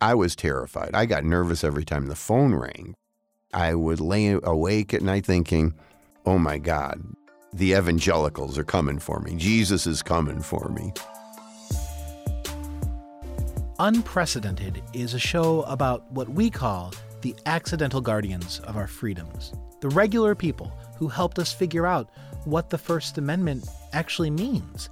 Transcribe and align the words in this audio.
I 0.00 0.14
was 0.14 0.36
terrified. 0.36 0.90
I 0.94 1.06
got 1.06 1.24
nervous 1.24 1.64
every 1.64 1.84
time 1.84 2.06
the 2.06 2.14
phone 2.14 2.54
rang. 2.54 2.94
I 3.54 3.74
would 3.74 4.00
lay 4.00 4.28
awake 4.42 4.92
at 4.92 5.00
night 5.00 5.24
thinking, 5.24 5.74
oh 6.26 6.38
my 6.38 6.58
God, 6.58 7.02
the 7.52 7.72
evangelicals 7.72 8.58
are 8.58 8.64
coming 8.64 8.98
for 8.98 9.20
me. 9.20 9.34
Jesus 9.36 9.86
is 9.86 10.02
coming 10.02 10.42
for 10.42 10.68
me. 10.68 10.92
Unprecedented 13.78 14.82
is 14.92 15.14
a 15.14 15.18
show 15.18 15.62
about 15.62 16.10
what 16.12 16.28
we 16.28 16.50
call 16.50 16.92
the 17.22 17.34
accidental 17.46 18.02
guardians 18.02 18.60
of 18.60 18.76
our 18.76 18.86
freedoms, 18.86 19.54
the 19.80 19.88
regular 19.88 20.34
people 20.34 20.70
who 20.98 21.08
helped 21.08 21.38
us 21.38 21.52
figure 21.52 21.86
out 21.86 22.10
what 22.44 22.68
the 22.68 22.78
First 22.78 23.16
Amendment 23.16 23.66
actually 23.94 24.30
means. 24.30 24.90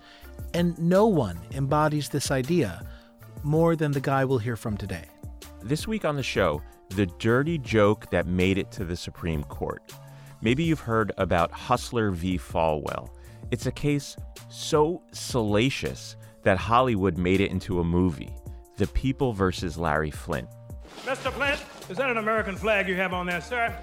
And 0.54 0.78
no 0.78 1.06
one 1.06 1.38
embodies 1.52 2.08
this 2.08 2.30
idea 2.30 2.86
more 3.44 3.76
than 3.76 3.92
the 3.92 4.00
guy 4.00 4.24
we'll 4.24 4.38
hear 4.38 4.56
from 4.56 4.76
today. 4.76 5.04
This 5.62 5.86
week 5.86 6.04
on 6.04 6.16
the 6.16 6.22
show, 6.22 6.62
the 6.90 7.06
dirty 7.06 7.58
joke 7.58 8.10
that 8.10 8.26
made 8.26 8.58
it 8.58 8.70
to 8.72 8.84
the 8.84 8.96
Supreme 8.96 9.44
Court. 9.44 9.82
Maybe 10.40 10.64
you've 10.64 10.80
heard 10.80 11.12
about 11.16 11.50
Hustler 11.50 12.10
v. 12.10 12.38
Falwell. 12.38 13.08
It's 13.50 13.66
a 13.66 13.72
case 13.72 14.16
so 14.48 15.02
salacious 15.12 16.16
that 16.42 16.58
Hollywood 16.58 17.16
made 17.16 17.40
it 17.40 17.50
into 17.50 17.80
a 17.80 17.84
movie 17.84 18.34
The 18.76 18.86
People 18.88 19.32
versus 19.32 19.78
Larry 19.78 20.10
Flynt. 20.10 20.48
Mr. 21.04 21.32
Flynt, 21.32 21.62
is 21.90 21.96
that 21.96 22.10
an 22.10 22.18
American 22.18 22.56
flag 22.56 22.88
you 22.88 22.96
have 22.96 23.12
on 23.12 23.26
there, 23.26 23.40
sir? 23.40 23.74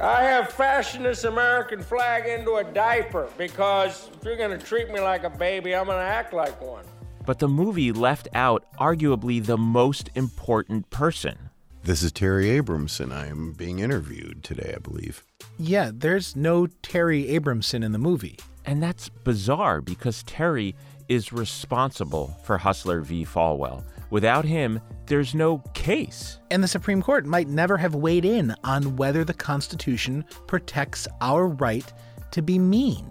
I 0.00 0.22
have 0.22 0.50
fashioned 0.50 1.04
this 1.04 1.24
American 1.24 1.82
flag 1.82 2.26
into 2.26 2.54
a 2.54 2.64
diaper 2.64 3.28
because 3.38 4.10
if 4.16 4.24
you're 4.24 4.36
going 4.36 4.58
to 4.58 4.64
treat 4.64 4.90
me 4.90 5.00
like 5.00 5.22
a 5.24 5.30
baby, 5.30 5.74
I'm 5.74 5.86
going 5.86 5.98
to 5.98 6.04
act 6.04 6.32
like 6.32 6.60
one. 6.60 6.84
But 7.26 7.38
the 7.38 7.48
movie 7.48 7.92
left 7.92 8.28
out 8.34 8.64
arguably 8.78 9.44
the 9.44 9.56
most 9.56 10.10
important 10.14 10.90
person. 10.90 11.38
This 11.82 12.02
is 12.02 12.12
Terry 12.12 12.50
Abrahamson. 12.50 13.12
I 13.12 13.28
am 13.28 13.52
being 13.52 13.78
interviewed 13.78 14.42
today, 14.42 14.74
I 14.76 14.78
believe. 14.78 15.24
Yeah, 15.58 15.90
there's 15.92 16.34
no 16.34 16.66
Terry 16.66 17.28
Abrahamson 17.28 17.82
in 17.82 17.92
the 17.92 17.98
movie. 17.98 18.38
And 18.64 18.82
that's 18.82 19.08
bizarre 19.08 19.80
because 19.80 20.22
Terry 20.22 20.74
is 21.08 21.32
responsible 21.32 22.38
for 22.44 22.56
Hustler 22.56 23.00
v. 23.02 23.24
Falwell. 23.24 23.84
Without 24.10 24.44
him, 24.44 24.80
there's 25.06 25.34
no 25.34 25.58
case. 25.74 26.38
And 26.50 26.62
the 26.62 26.68
Supreme 26.68 27.02
Court 27.02 27.26
might 27.26 27.48
never 27.48 27.76
have 27.76 27.94
weighed 27.94 28.24
in 28.24 28.54
on 28.64 28.96
whether 28.96 29.24
the 29.24 29.34
Constitution 29.34 30.24
protects 30.46 31.06
our 31.20 31.48
right 31.48 31.92
to 32.30 32.42
be 32.42 32.58
mean. 32.58 33.10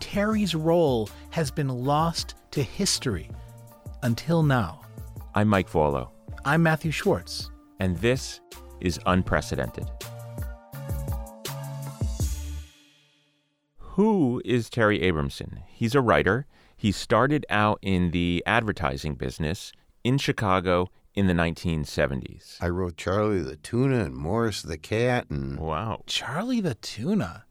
Terry's 0.00 0.54
role 0.54 1.08
has 1.30 1.50
been 1.50 1.68
lost 1.68 2.34
to 2.52 2.62
history 2.62 3.30
until 4.02 4.42
now. 4.42 4.80
I'm 5.34 5.48
Mike 5.48 5.70
Vuolo. 5.70 6.10
I'm 6.44 6.62
Matthew 6.62 6.90
Schwartz. 6.90 7.50
And 7.80 7.96
this 7.98 8.40
is 8.80 9.00
unprecedented. 9.06 9.86
Who 13.78 14.40
is 14.44 14.70
Terry 14.70 15.02
Abrahamson? 15.02 15.60
He's 15.66 15.94
a 15.94 16.00
writer. 16.00 16.46
He 16.76 16.92
started 16.92 17.44
out 17.50 17.78
in 17.82 18.10
the 18.10 18.42
advertising 18.46 19.14
business 19.14 19.72
in 20.04 20.18
Chicago 20.18 20.88
in 21.14 21.26
the 21.26 21.34
1970s. 21.34 22.56
I 22.60 22.68
wrote 22.68 22.96
Charlie 22.96 23.42
the 23.42 23.56
Tuna 23.56 24.04
and 24.04 24.14
Morris 24.16 24.62
the 24.62 24.78
Cat 24.78 25.26
and 25.30 25.58
Wow. 25.58 26.02
Charlie 26.06 26.60
the 26.60 26.74
Tuna. 26.74 27.44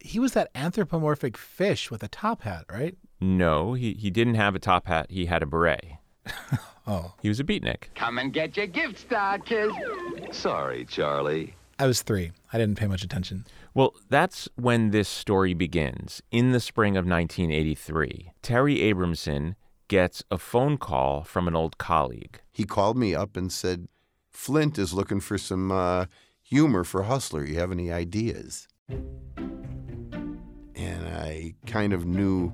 He 0.00 0.18
was 0.18 0.32
that 0.32 0.50
anthropomorphic 0.54 1.36
fish 1.36 1.90
with 1.90 2.02
a 2.02 2.08
top 2.08 2.42
hat, 2.42 2.64
right? 2.70 2.96
No, 3.20 3.74
he, 3.74 3.92
he 3.94 4.10
didn't 4.10 4.34
have 4.34 4.54
a 4.54 4.58
top 4.58 4.86
hat. 4.86 5.06
He 5.10 5.26
had 5.26 5.42
a 5.42 5.46
beret. 5.46 5.84
Oh. 6.88 7.14
He 7.20 7.28
was 7.28 7.40
a 7.40 7.44
beatnik. 7.44 7.92
Come 7.96 8.16
and 8.18 8.32
get 8.32 8.56
your 8.56 8.68
gift 8.68 9.00
start, 9.00 9.44
kids. 9.44 9.74
Sorry, 10.30 10.84
Charlie. 10.84 11.56
I 11.80 11.86
was 11.88 12.02
three. 12.02 12.30
I 12.52 12.58
didn't 12.58 12.78
pay 12.78 12.86
much 12.86 13.02
attention. 13.02 13.44
Well, 13.74 13.92
that's 14.08 14.48
when 14.54 14.92
this 14.92 15.08
story 15.08 15.52
begins. 15.52 16.22
In 16.30 16.52
the 16.52 16.60
spring 16.60 16.96
of 16.96 17.04
1983, 17.04 18.30
Terry 18.40 18.82
Abrahamson 18.82 19.56
gets 19.88 20.22
a 20.30 20.38
phone 20.38 20.78
call 20.78 21.24
from 21.24 21.48
an 21.48 21.56
old 21.56 21.76
colleague. 21.76 22.40
he 22.52 22.62
called 22.62 22.96
me 22.96 23.16
up 23.16 23.36
and 23.36 23.50
said, 23.50 23.88
Flynt 24.30 24.78
is 24.78 24.94
looking 24.94 25.18
for 25.18 25.38
some 25.38 25.72
uh, 25.72 26.04
humor 26.40 26.84
for 26.84 27.02
Hustler. 27.02 27.44
You 27.44 27.58
have 27.58 27.72
any 27.72 27.90
ideas? 27.90 28.68
And 28.88 29.08
I 31.08 31.56
kind 31.66 31.92
of 31.92 32.06
knew 32.06 32.52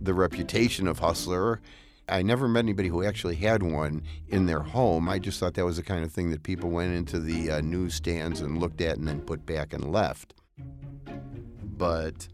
the 0.00 0.14
reputation 0.14 0.86
of 0.86 0.98
Hustler. 0.98 1.60
I 2.08 2.22
never 2.22 2.48
met 2.48 2.60
anybody 2.60 2.88
who 2.88 3.04
actually 3.04 3.36
had 3.36 3.62
one 3.62 4.02
in 4.28 4.46
their 4.46 4.60
home. 4.60 5.08
I 5.08 5.18
just 5.18 5.38
thought 5.38 5.54
that 5.54 5.64
was 5.64 5.76
the 5.76 5.82
kind 5.82 6.04
of 6.04 6.12
thing 6.12 6.30
that 6.30 6.42
people 6.42 6.70
went 6.70 6.92
into 6.92 7.20
the 7.20 7.50
uh, 7.52 7.60
newsstands 7.60 8.40
and 8.40 8.58
looked 8.58 8.80
at 8.80 8.98
and 8.98 9.06
then 9.06 9.20
put 9.20 9.46
back 9.46 9.72
and 9.72 9.92
left. 9.92 10.34
But 11.62 12.26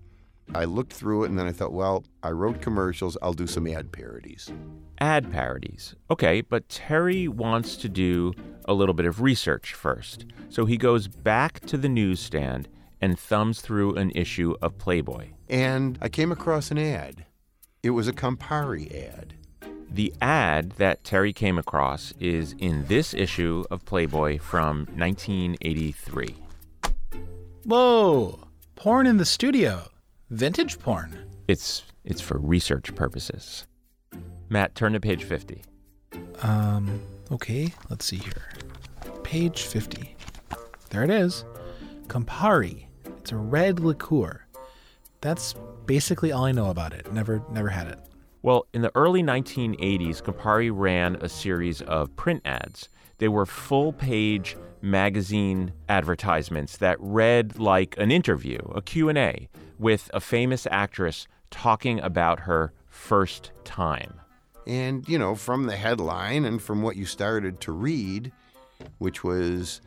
I 0.54 0.64
looked 0.64 0.92
through 0.92 1.24
it 1.24 1.30
and 1.30 1.38
then 1.38 1.46
I 1.46 1.52
thought, 1.52 1.72
well, 1.72 2.04
I 2.22 2.30
wrote 2.30 2.62
commercials, 2.62 3.18
I'll 3.20 3.34
do 3.34 3.46
some 3.46 3.66
ad 3.66 3.92
parodies. 3.92 4.50
Ad 4.98 5.30
parodies. 5.30 5.94
Okay, 6.10 6.40
but 6.40 6.68
Terry 6.68 7.28
wants 7.28 7.76
to 7.76 7.88
do 7.88 8.32
a 8.64 8.72
little 8.72 8.94
bit 8.94 9.06
of 9.06 9.20
research 9.20 9.74
first. 9.74 10.24
So 10.48 10.64
he 10.64 10.76
goes 10.78 11.08
back 11.08 11.60
to 11.66 11.76
the 11.76 11.88
newsstand 11.88 12.68
and 13.00 13.18
thumbs 13.18 13.60
through 13.60 13.96
an 13.96 14.10
issue 14.12 14.54
of 14.62 14.78
Playboy. 14.78 15.28
And 15.48 15.98
I 16.00 16.08
came 16.08 16.32
across 16.32 16.70
an 16.70 16.78
ad. 16.78 17.26
It 17.86 17.90
was 17.90 18.08
a 18.08 18.12
Campari 18.12 18.92
ad. 18.92 19.34
The 19.88 20.12
ad 20.20 20.72
that 20.72 21.04
Terry 21.04 21.32
came 21.32 21.56
across 21.56 22.12
is 22.18 22.56
in 22.58 22.84
this 22.86 23.14
issue 23.14 23.62
of 23.70 23.84
Playboy 23.84 24.40
from 24.40 24.88
1983. 24.96 26.34
Whoa! 27.62 28.40
Porn 28.74 29.06
in 29.06 29.18
the 29.18 29.24
studio. 29.24 29.88
Vintage 30.30 30.80
porn. 30.80 31.16
It's 31.46 31.84
it's 32.04 32.20
for 32.20 32.38
research 32.38 32.92
purposes. 32.96 33.68
Matt, 34.48 34.74
turn 34.74 34.94
to 34.94 34.98
page 34.98 35.22
50. 35.22 35.62
Um, 36.42 37.00
okay, 37.30 37.72
let's 37.88 38.04
see 38.04 38.16
here. 38.16 38.50
Page 39.22 39.62
50. 39.62 40.16
There 40.90 41.04
it 41.04 41.10
is. 41.10 41.44
Campari. 42.08 42.86
It's 43.18 43.30
a 43.30 43.36
red 43.36 43.78
liqueur. 43.78 44.44
That's 45.20 45.54
basically 45.86 46.32
all 46.32 46.44
I 46.44 46.52
know 46.52 46.70
about 46.70 46.92
it. 46.92 47.12
Never 47.12 47.42
never 47.50 47.68
had 47.68 47.88
it. 47.88 47.98
Well, 48.42 48.66
in 48.72 48.82
the 48.82 48.92
early 48.94 49.22
1980s, 49.22 50.22
Campari 50.22 50.70
ran 50.72 51.16
a 51.16 51.28
series 51.28 51.82
of 51.82 52.14
print 52.14 52.42
ads. 52.44 52.88
They 53.18 53.28
were 53.28 53.46
full 53.46 53.92
page 53.92 54.56
magazine 54.82 55.72
advertisements 55.88 56.76
that 56.76 56.96
read 57.00 57.58
like 57.58 57.96
an 57.98 58.10
interview, 58.10 58.58
a 58.74 58.82
Q&A 58.82 59.48
with 59.78 60.10
a 60.14 60.20
famous 60.20 60.66
actress 60.70 61.26
talking 61.50 61.98
about 62.00 62.40
her 62.40 62.72
first 62.86 63.50
time. 63.64 64.20
And, 64.66 65.08
you 65.08 65.18
know, 65.18 65.34
from 65.34 65.66
the 65.66 65.76
headline 65.76 66.44
and 66.44 66.60
from 66.60 66.82
what 66.82 66.96
you 66.96 67.04
started 67.04 67.60
to 67.62 67.72
read, 67.72 68.32
which 68.98 69.24
was 69.24 69.80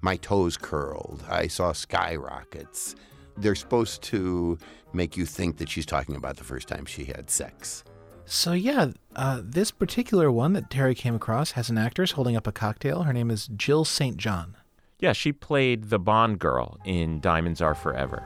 My 0.00 0.16
Toes 0.16 0.56
Curled, 0.56 1.24
I 1.28 1.46
Saw 1.46 1.72
Skyrockets, 1.72 2.94
they're 3.36 3.54
supposed 3.54 4.02
to 4.02 4.58
make 4.92 5.16
you 5.16 5.26
think 5.26 5.56
that 5.58 5.68
she's 5.68 5.86
talking 5.86 6.16
about 6.16 6.36
the 6.36 6.44
first 6.44 6.68
time 6.68 6.84
she 6.84 7.04
had 7.04 7.30
sex. 7.30 7.84
So 8.24 8.52
yeah, 8.52 8.92
uh, 9.16 9.40
this 9.42 9.70
particular 9.70 10.30
one 10.30 10.52
that 10.52 10.70
Terry 10.70 10.94
came 10.94 11.14
across 11.14 11.52
has 11.52 11.70
an 11.70 11.78
actress 11.78 12.12
holding 12.12 12.36
up 12.36 12.46
a 12.46 12.52
cocktail. 12.52 13.02
Her 13.02 13.12
name 13.12 13.30
is 13.30 13.48
Jill 13.56 13.84
St. 13.84 14.16
John. 14.16 14.56
Yeah, 15.00 15.12
she 15.12 15.32
played 15.32 15.90
the 15.90 15.98
Bond 15.98 16.38
girl 16.38 16.78
in 16.84 17.20
Diamonds 17.20 17.60
Are 17.60 17.74
Forever. 17.74 18.22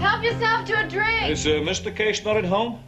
Help 0.00 0.22
yourself 0.22 0.66
to 0.66 0.84
a 0.84 0.88
drink. 0.88 1.30
Is 1.30 1.46
uh, 1.46 1.50
Mr. 1.50 1.94
Case 1.94 2.24
not 2.24 2.36
at 2.36 2.44
home? 2.44 2.80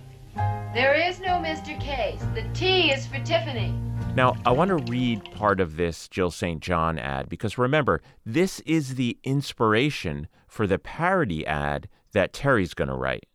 There 0.75 0.95
is 0.95 1.21
no 1.21 1.35
Mr. 1.39 1.79
Case. 1.81 2.21
The 2.35 2.45
T 2.53 2.91
is 2.91 3.07
for 3.07 3.19
Tiffany. 3.21 3.73
Now, 4.15 4.37
I 4.45 4.51
want 4.51 4.69
to 4.71 4.77
read 4.77 5.25
part 5.33 5.61
of 5.61 5.77
this 5.77 6.09
Jill 6.09 6.31
St. 6.31 6.61
John 6.61 6.99
ad 6.99 7.29
because 7.29 7.57
remember, 7.57 8.03
this 8.27 8.59
is 8.61 8.97
the 8.97 9.17
inspiration 9.23 10.27
for 10.49 10.67
the 10.67 10.79
parody 10.79 11.47
ad 11.47 11.89
that 12.13 12.33
Terry's 12.33 12.75
going 12.75 12.89
to 12.89 12.95
write. 12.95 13.27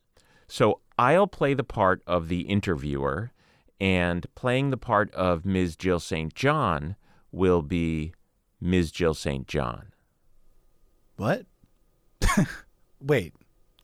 So 0.48 0.82
I'll 0.98 1.28
play 1.28 1.54
the 1.54 1.64
part 1.64 2.02
of 2.06 2.28
the 2.28 2.42
interviewer, 2.42 3.32
and 3.80 4.26
playing 4.36 4.70
the 4.70 4.78
part 4.78 5.14
of 5.14 5.46
Ms. 5.46 5.76
Jill 5.76 6.00
St. 6.00 6.34
John 6.34 6.96
will 7.32 7.62
be 7.62 8.14
Ms. 8.62 8.92
Jill 8.92 9.14
St. 9.14 9.48
John. 9.48 9.92
What? 11.18 11.46
Wait, 13.02 13.34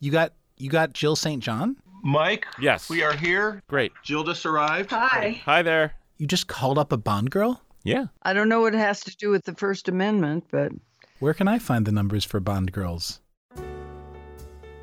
you 0.00 0.10
got 0.10 0.32
you 0.56 0.70
got 0.70 0.92
Jill 0.92 1.16
St. 1.16 1.42
John? 1.42 1.76
Mike? 2.02 2.46
Yes. 2.60 2.88
We 2.88 3.02
are 3.02 3.12
here. 3.14 3.62
Great. 3.68 3.92
Jill 4.02 4.24
just 4.24 4.46
arrived. 4.46 4.90
Hi. 4.90 5.40
Hi 5.44 5.62
there. 5.62 5.94
You 6.18 6.26
just 6.26 6.48
called 6.48 6.78
up 6.78 6.92
a 6.92 6.96
Bond 6.96 7.30
girl? 7.30 7.62
Yeah. 7.84 8.06
I 8.22 8.32
don't 8.32 8.48
know 8.48 8.60
what 8.60 8.74
it 8.74 8.78
has 8.78 9.00
to 9.00 9.16
do 9.16 9.30
with 9.30 9.44
the 9.44 9.54
First 9.54 9.88
Amendment, 9.88 10.44
but 10.50 10.72
Where 11.18 11.34
can 11.34 11.48
I 11.48 11.58
find 11.58 11.86
the 11.86 11.92
numbers 11.92 12.24
for 12.24 12.40
Bond 12.40 12.72
girls? 12.72 13.19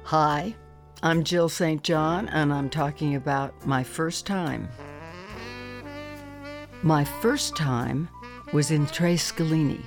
Hi. 0.08 0.56
I'm 1.04 1.26
Jill 1.26 1.50
St. 1.50 1.84
John, 1.84 2.30
and 2.30 2.54
I'm 2.54 2.70
talking 2.70 3.16
about 3.16 3.68
my 3.68 3.84
first 3.84 4.26
time. 4.26 4.70
My 6.82 7.04
first 7.04 7.58
time 7.58 8.08
was 8.54 8.72
in 8.72 8.86
Tre 8.86 9.16
Scalini, 9.16 9.82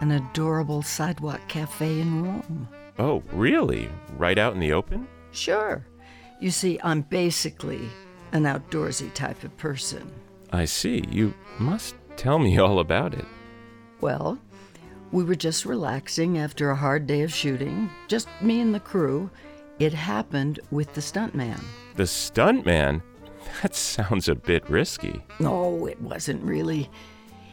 an 0.00 0.12
adorable 0.12 0.82
sidewalk 0.82 1.40
cafe 1.48 1.98
in 2.00 2.22
Rome. 2.22 2.68
Oh, 3.00 3.24
really? 3.32 3.88
Right 4.16 4.38
out 4.38 4.54
in 4.54 4.60
the 4.60 4.72
open? 4.72 5.08
Sure. 5.32 5.84
You 6.40 6.52
see, 6.52 6.78
I'm 6.84 7.00
basically 7.00 7.88
an 8.30 8.44
outdoorsy 8.44 9.12
type 9.14 9.42
of 9.42 9.56
person. 9.56 10.08
I 10.52 10.66
see. 10.66 11.02
You 11.10 11.34
must 11.58 11.96
tell 12.16 12.38
me 12.38 12.56
all 12.60 12.78
about 12.78 13.14
it. 13.14 13.26
Well, 14.00 14.38
we 15.10 15.24
were 15.24 15.34
just 15.34 15.64
relaxing 15.64 16.38
after 16.38 16.70
a 16.70 16.76
hard 16.76 17.06
day 17.06 17.22
of 17.22 17.32
shooting, 17.32 17.90
just 18.06 18.28
me 18.40 18.60
and 18.60 18.72
the 18.72 18.80
crew. 18.80 19.28
It 19.78 19.92
happened 19.92 20.60
with 20.70 20.94
the 20.94 21.00
stuntman. 21.00 21.62
The 21.96 22.04
stuntman? 22.04 23.02
That 23.62 23.74
sounds 23.74 24.28
a 24.28 24.34
bit 24.34 24.68
risky. 24.68 25.22
No, 25.38 25.86
it 25.86 26.00
wasn't 26.00 26.42
really. 26.42 26.90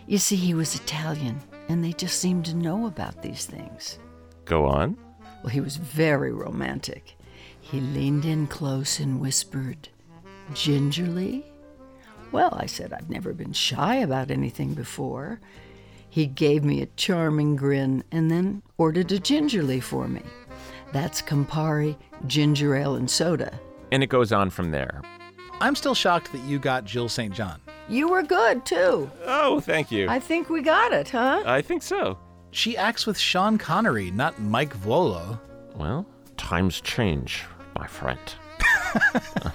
You 0.07 0.17
see, 0.17 0.35
he 0.35 0.53
was 0.53 0.75
Italian, 0.75 1.39
and 1.69 1.83
they 1.83 1.93
just 1.93 2.19
seemed 2.19 2.45
to 2.45 2.55
know 2.55 2.87
about 2.87 3.21
these 3.21 3.45
things. 3.45 3.99
Go 4.45 4.65
on. 4.65 4.97
Well, 5.43 5.49
he 5.49 5.61
was 5.61 5.77
very 5.77 6.31
romantic. 6.31 7.15
He 7.59 7.79
leaned 7.79 8.25
in 8.25 8.47
close 8.47 8.99
and 8.99 9.19
whispered, 9.19 9.89
Gingerly? 10.53 11.45
Well, 12.31 12.57
I 12.57 12.65
said 12.65 12.91
I've 12.91 13.09
never 13.09 13.33
been 13.33 13.53
shy 13.53 13.97
about 13.97 14.31
anything 14.31 14.73
before. 14.73 15.39
He 16.09 16.25
gave 16.25 16.63
me 16.63 16.81
a 16.81 16.87
charming 16.97 17.55
grin 17.55 18.03
and 18.11 18.29
then 18.29 18.61
ordered 18.77 19.11
a 19.11 19.19
gingerly 19.19 19.79
for 19.79 20.07
me. 20.07 20.21
That's 20.93 21.21
Campari, 21.21 21.97
ginger 22.27 22.75
ale, 22.75 22.95
and 22.95 23.09
soda. 23.09 23.59
And 23.91 24.01
it 24.03 24.07
goes 24.07 24.31
on 24.31 24.49
from 24.49 24.71
there. 24.71 25.01
I'm 25.59 25.75
still 25.75 25.95
shocked 25.95 26.31
that 26.31 26.41
you 26.43 26.59
got 26.59 26.85
Jill 26.85 27.09
St. 27.09 27.33
John. 27.33 27.59
You 27.89 28.07
were 28.07 28.23
good, 28.23 28.65
too. 28.65 29.09
Oh, 29.25 29.59
thank 29.59 29.91
you. 29.91 30.07
I 30.09 30.19
think 30.19 30.49
we 30.49 30.61
got 30.61 30.93
it, 30.93 31.09
huh? 31.09 31.43
I 31.45 31.61
think 31.61 31.83
so. 31.83 32.17
She 32.51 32.77
acts 32.77 33.05
with 33.05 33.17
Sean 33.17 33.57
Connery, 33.57 34.11
not 34.11 34.39
Mike 34.39 34.75
Vuolo. 34.77 35.39
Well, 35.75 36.05
times 36.37 36.79
change, 36.81 37.43
my 37.75 37.87
friend. 37.87 38.19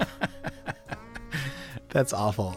That's 1.91 2.13
awful. 2.13 2.55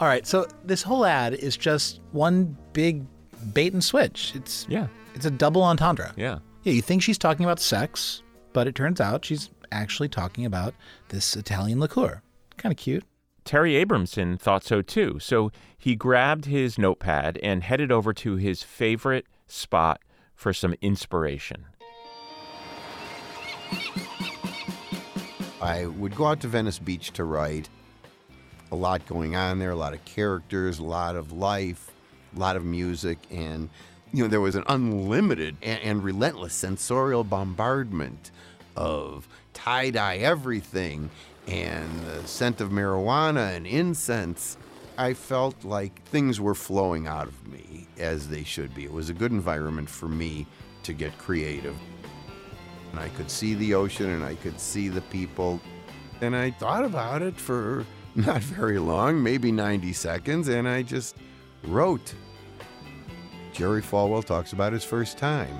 All 0.00 0.08
right, 0.08 0.26
so 0.26 0.46
this 0.64 0.82
whole 0.82 1.04
ad 1.04 1.34
is 1.34 1.56
just 1.56 2.00
one 2.12 2.56
big 2.72 3.04
bait 3.52 3.72
and 3.72 3.82
switch. 3.84 4.32
It's 4.34 4.66
Yeah. 4.68 4.88
it's 5.14 5.26
a 5.26 5.30
double 5.30 5.62
entendre. 5.62 6.12
Yeah. 6.16 6.38
Yeah, 6.64 6.72
you 6.72 6.82
think 6.82 7.02
she's 7.02 7.18
talking 7.18 7.44
about 7.44 7.60
sex, 7.60 8.22
but 8.52 8.66
it 8.66 8.74
turns 8.74 9.00
out 9.00 9.24
she's 9.24 9.50
actually 9.70 10.08
talking 10.08 10.44
about 10.44 10.74
this 11.08 11.36
Italian 11.36 11.80
liqueur. 11.80 12.22
Kind 12.56 12.72
of 12.72 12.76
cute. 12.78 13.04
Terry 13.44 13.76
Abrahamson 13.76 14.36
thought 14.36 14.64
so 14.64 14.82
too. 14.82 15.18
So 15.20 15.50
he 15.76 15.94
grabbed 15.94 16.44
his 16.44 16.76
notepad 16.76 17.38
and 17.42 17.62
headed 17.62 17.90
over 17.90 18.12
to 18.12 18.36
his 18.36 18.62
favorite 18.62 19.26
spot 19.46 20.00
for 20.34 20.52
some 20.52 20.74
inspiration. 20.82 21.64
I 25.60 25.86
would 25.86 26.14
go 26.14 26.26
out 26.26 26.40
to 26.40 26.48
Venice 26.48 26.78
Beach 26.78 27.12
to 27.12 27.24
write. 27.24 27.68
A 28.70 28.76
lot 28.76 29.06
going 29.06 29.34
on 29.34 29.58
there, 29.58 29.70
a 29.70 29.76
lot 29.76 29.94
of 29.94 30.04
characters, 30.04 30.78
a 30.78 30.84
lot 30.84 31.16
of 31.16 31.32
life, 31.32 31.90
a 32.36 32.38
lot 32.38 32.54
of 32.54 32.64
music, 32.64 33.18
and 33.30 33.70
you 34.12 34.22
know 34.22 34.28
there 34.28 34.40
was 34.40 34.54
an 34.54 34.64
unlimited 34.66 35.56
and, 35.62 35.80
and 35.82 36.04
relentless 36.04 36.54
sensorial 36.54 37.24
bombardment 37.24 38.30
of 38.76 39.28
tie 39.52 39.90
dye 39.90 40.16
everything 40.16 41.10
and 41.46 41.88
the 42.02 42.26
scent 42.26 42.60
of 42.60 42.70
marijuana 42.70 43.56
and 43.56 43.66
incense. 43.66 44.56
I 44.98 45.14
felt 45.14 45.64
like 45.64 46.02
things 46.06 46.40
were 46.40 46.54
flowing 46.54 47.06
out 47.06 47.28
of 47.28 47.48
me 47.48 47.86
as 47.98 48.28
they 48.28 48.44
should 48.44 48.74
be. 48.74 48.84
It 48.84 48.92
was 48.92 49.10
a 49.10 49.14
good 49.14 49.30
environment 49.30 49.88
for 49.88 50.08
me 50.08 50.46
to 50.82 50.92
get 50.92 51.16
creative. 51.18 51.76
And 52.90 53.00
I 53.00 53.08
could 53.10 53.30
see 53.30 53.54
the 53.54 53.74
ocean 53.74 54.10
and 54.10 54.24
I 54.24 54.34
could 54.36 54.58
see 54.58 54.88
the 54.88 55.02
people. 55.02 55.60
And 56.20 56.34
I 56.34 56.50
thought 56.50 56.84
about 56.84 57.22
it 57.22 57.36
for 57.36 57.86
not 58.14 58.42
very 58.42 58.78
long, 58.78 59.22
maybe 59.22 59.52
90 59.52 59.92
seconds, 59.92 60.48
and 60.48 60.68
I 60.68 60.82
just 60.82 61.16
wrote. 61.64 62.14
Jerry 63.58 63.82
Falwell 63.82 64.24
talks 64.24 64.52
about 64.52 64.72
his 64.72 64.84
first 64.84 65.18
time. 65.18 65.52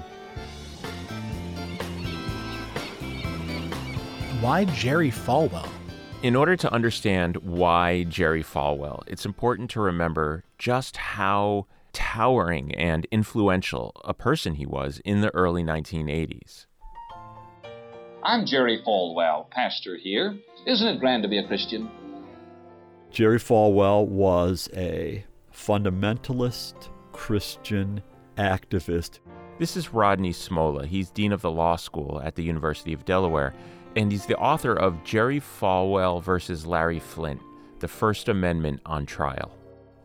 Why 4.41 4.67
Jerry 4.67 5.11
Falwell? 5.11 5.69
In 6.23 6.37
order 6.37 6.55
to 6.59 6.73
understand 6.73 7.39
why 7.39 8.05
Jerry 8.05 8.45
Falwell, 8.45 9.03
it's 9.09 9.27
important 9.27 9.69
to 9.71 9.81
remember 9.81 10.45
just 10.59 10.97
how 10.97 11.67
towering 11.93 12.73
and 12.77 13.05
influential 13.11 13.91
a 14.05 14.15
person 14.15 14.55
he 14.55 14.65
was 14.65 15.01
in 15.05 15.21
the 15.21 15.35
early 15.35 15.65
1980s. 15.65 16.67
I'm 18.23 18.47
Jerry 18.47 18.81
Falwell, 18.87 19.51
pastor 19.51 19.97
here. 19.97 20.39
Isn't 20.69 20.87
it 20.87 21.01
grand 21.01 21.25
to 21.25 21.29
be 21.29 21.39
a 21.39 21.47
Christian? 21.49 21.91
Jerry 23.11 23.41
Falwell 23.41 24.07
was 24.07 24.69
a 24.73 25.25
fundamentalist 25.53 26.91
Christian 27.19 28.01
activist. 28.39 29.19
This 29.59 29.77
is 29.77 29.93
Rodney 29.93 30.33
Smolla. 30.33 30.87
He's 30.87 31.11
dean 31.11 31.33
of 31.33 31.43
the 31.43 31.51
law 31.51 31.75
school 31.75 32.23
at 32.25 32.37
the 32.37 32.45
University 32.45 32.93
of 32.93 33.05
Delaware, 33.05 33.53
and 33.97 34.13
he's 34.13 34.25
the 34.25 34.39
author 34.39 34.73
of 34.73 35.03
Jerry 35.03 35.41
Falwell 35.41 36.23
versus 36.23 36.65
Larry 36.65 37.01
Flynt: 37.01 37.43
The 37.81 37.89
First 37.89 38.29
Amendment 38.29 38.81
on 38.87 39.05
Trial. 39.05 39.53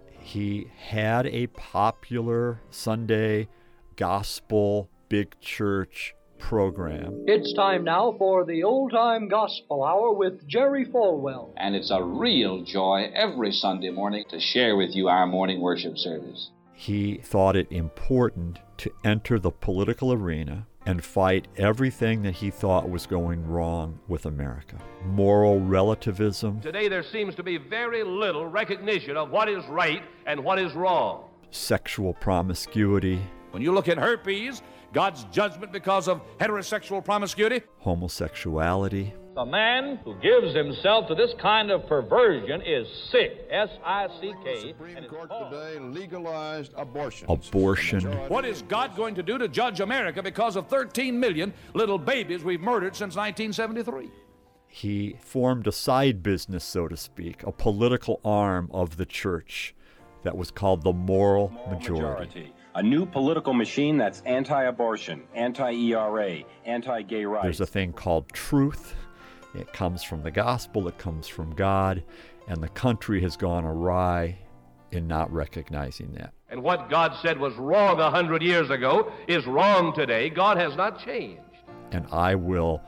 He 0.09 0.71
had 0.75 1.27
a 1.27 1.47
popular 1.47 2.59
Sunday 2.71 3.47
gospel 3.95 4.89
big 5.07 5.39
church 5.39 6.15
program. 6.39 7.25
It's 7.27 7.53
time 7.53 7.83
now 7.83 8.15
for 8.17 8.43
the 8.43 8.63
Old 8.63 8.91
Time 8.91 9.27
Gospel 9.27 9.83
Hour 9.83 10.13
with 10.13 10.47
Jerry 10.47 10.85
Falwell. 10.87 11.53
And 11.57 11.75
it's 11.75 11.91
a 11.91 12.03
real 12.03 12.63
joy 12.63 13.11
every 13.13 13.51
Sunday 13.51 13.91
morning 13.91 14.25
to 14.29 14.39
share 14.39 14.75
with 14.75 14.95
you 14.95 15.09
our 15.09 15.27
morning 15.27 15.61
worship 15.61 15.97
service. 15.97 16.49
He 16.83 17.15
thought 17.23 17.55
it 17.55 17.71
important 17.71 18.59
to 18.79 18.91
enter 19.05 19.39
the 19.39 19.51
political 19.51 20.11
arena 20.11 20.67
and 20.85 21.01
fight 21.01 21.47
everything 21.55 22.23
that 22.23 22.33
he 22.33 22.49
thought 22.49 22.89
was 22.89 23.05
going 23.05 23.47
wrong 23.47 23.99
with 24.09 24.25
America. 24.25 24.75
Moral 25.05 25.61
relativism, 25.61 26.59
Today 26.59 26.89
there 26.89 27.01
seems 27.01 27.35
to 27.35 27.43
be 27.43 27.55
very 27.55 28.03
little 28.03 28.45
recognition 28.45 29.15
of 29.15 29.29
what 29.29 29.47
is 29.47 29.63
right 29.67 30.03
and 30.25 30.43
what 30.43 30.59
is 30.59 30.73
wrong. 30.73 31.29
sexual 31.51 32.13
promiscuity, 32.15 33.21
When 33.51 33.63
you 33.63 33.71
look 33.71 33.87
at 33.87 33.97
herpes, 33.97 34.61
God's 34.91 35.23
judgment 35.31 35.71
because 35.71 36.09
of 36.09 36.19
heterosexual 36.37 37.01
promiscuity, 37.01 37.61
homosexuality, 37.79 39.13
The 39.35 39.45
man 39.45 39.99
who 40.03 40.15
gives 40.21 40.55
himself 40.55 41.07
to 41.07 41.15
this 41.15 41.33
kind 41.41 41.71
of 41.71 41.87
perversion 41.87 42.61
is 42.61 42.87
sick. 43.11 43.47
S 43.49 43.69
I 43.83 44.07
C 44.21 44.33
K. 44.43 44.69
Supreme 44.69 45.03
Court 45.05 45.29
today 45.29 45.79
legalized 45.79 46.73
abortion. 46.77 47.27
abortion, 47.29 48.03
what 48.29 48.45
is 48.45 48.61
God 48.63 48.95
going 48.95 49.15
to 49.15 49.23
do 49.23 49.37
to 49.37 49.47
judge 49.47 49.79
America 49.79 50.21
because 50.21 50.55
of 50.55 50.67
13 50.67 51.19
million 51.19 51.53
little 51.73 51.97
babies 51.97 52.43
we've 52.43 52.61
murdered 52.61 52.95
since 52.95 53.15
1973? 53.15 54.11
he 54.73 55.15
formed 55.19 55.67
a 55.67 55.71
side 55.71 56.23
business, 56.23 56.63
so 56.63 56.87
to 56.87 56.97
speak, 56.97 57.43
a 57.43 57.51
political 57.51 58.19
arm 58.25 58.67
of 58.73 58.97
the 58.97 59.05
church 59.05 59.75
that 60.23 60.35
was 60.35 60.49
called 60.49 60.81
the 60.81 60.91
Moral, 60.91 61.49
Majority. 61.69 62.51
A 62.73 62.81
new 62.81 63.05
political 63.05 63.53
machine 63.53 63.97
that's 63.97 64.21
anti 64.25 64.63
abortion, 64.63 65.23
anti 65.35 65.71
ERA, 65.73 66.39
anti 66.65 67.03
gay 67.03 67.23
rights. 67.23 67.43
There's 67.43 67.61
a 67.61 67.67
thing 67.67 67.93
called 67.93 68.29
truth. 68.33 68.95
It 69.55 69.71
comes 69.73 70.03
from 70.03 70.23
the 70.23 70.31
gospel, 70.31 70.87
it 70.87 70.97
comes 70.97 71.27
from 71.27 71.53
God, 71.53 72.03
and 72.47 72.61
the 72.61 72.69
country 72.69 73.21
has 73.21 73.37
gone 73.37 73.65
awry 73.65 74.37
in 74.91 75.07
not 75.07 75.31
recognizing 75.31 76.11
that. 76.13 76.33
And 76.49 76.61
what 76.61 76.89
God 76.89 77.15
said 77.21 77.39
was 77.39 77.55
wrong 77.55 77.99
a 77.99 78.11
hundred 78.11 78.41
years 78.41 78.69
ago 78.69 79.11
is 79.27 79.45
wrong 79.45 79.93
today. 79.93 80.29
God 80.29 80.57
has 80.57 80.75
not 80.75 81.03
changed. 81.03 81.41
And 81.91 82.05
I 82.11 82.35
will 82.35 82.81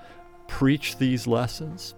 preach 0.48 0.98
these 0.98 1.28
lessons, 1.28 1.96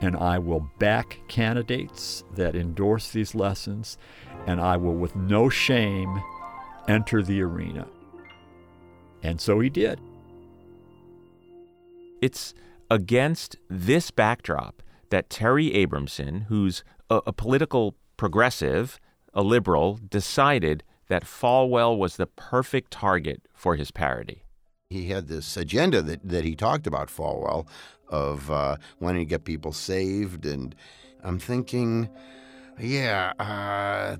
and 0.00 0.16
I 0.16 0.38
will 0.38 0.70
back 0.78 1.18
candidates 1.28 2.24
that 2.34 2.54
endorse 2.54 3.10
these 3.10 3.34
lessons, 3.34 3.98
and 4.46 4.60
I 4.60 4.76
will, 4.76 4.94
with 4.94 5.14
no 5.16 5.48
shame, 5.48 6.22
enter 6.88 7.22
the 7.22 7.42
arena. 7.42 7.86
And 9.22 9.40
so 9.40 9.60
he 9.60 9.68
did. 9.68 10.00
It's 12.22 12.54
against 12.90 13.56
this 13.68 14.10
backdrop 14.10 14.82
that 15.10 15.30
Terry 15.30 15.72
Abrahamson, 15.74 16.42
who's 16.48 16.82
a, 17.08 17.20
a 17.26 17.32
political 17.32 17.94
progressive, 18.16 18.98
a 19.32 19.42
liberal, 19.42 19.98
decided 20.08 20.82
that 21.08 21.24
Falwell 21.24 21.96
was 21.96 22.16
the 22.16 22.26
perfect 22.26 22.90
target 22.90 23.42
for 23.52 23.76
his 23.76 23.90
parody. 23.90 24.42
He 24.90 25.08
had 25.08 25.28
this 25.28 25.56
agenda 25.56 26.02
that, 26.02 26.28
that 26.28 26.44
he 26.44 26.56
talked 26.56 26.86
about, 26.86 27.08
Falwell, 27.08 27.66
of 28.08 28.50
uh, 28.50 28.76
wanting 28.98 29.22
to 29.22 29.24
get 29.24 29.44
people 29.44 29.72
saved. 29.72 30.46
And 30.46 30.74
I'm 31.22 31.38
thinking, 31.38 32.08
yeah, 32.78 33.32
uh, 33.38 34.16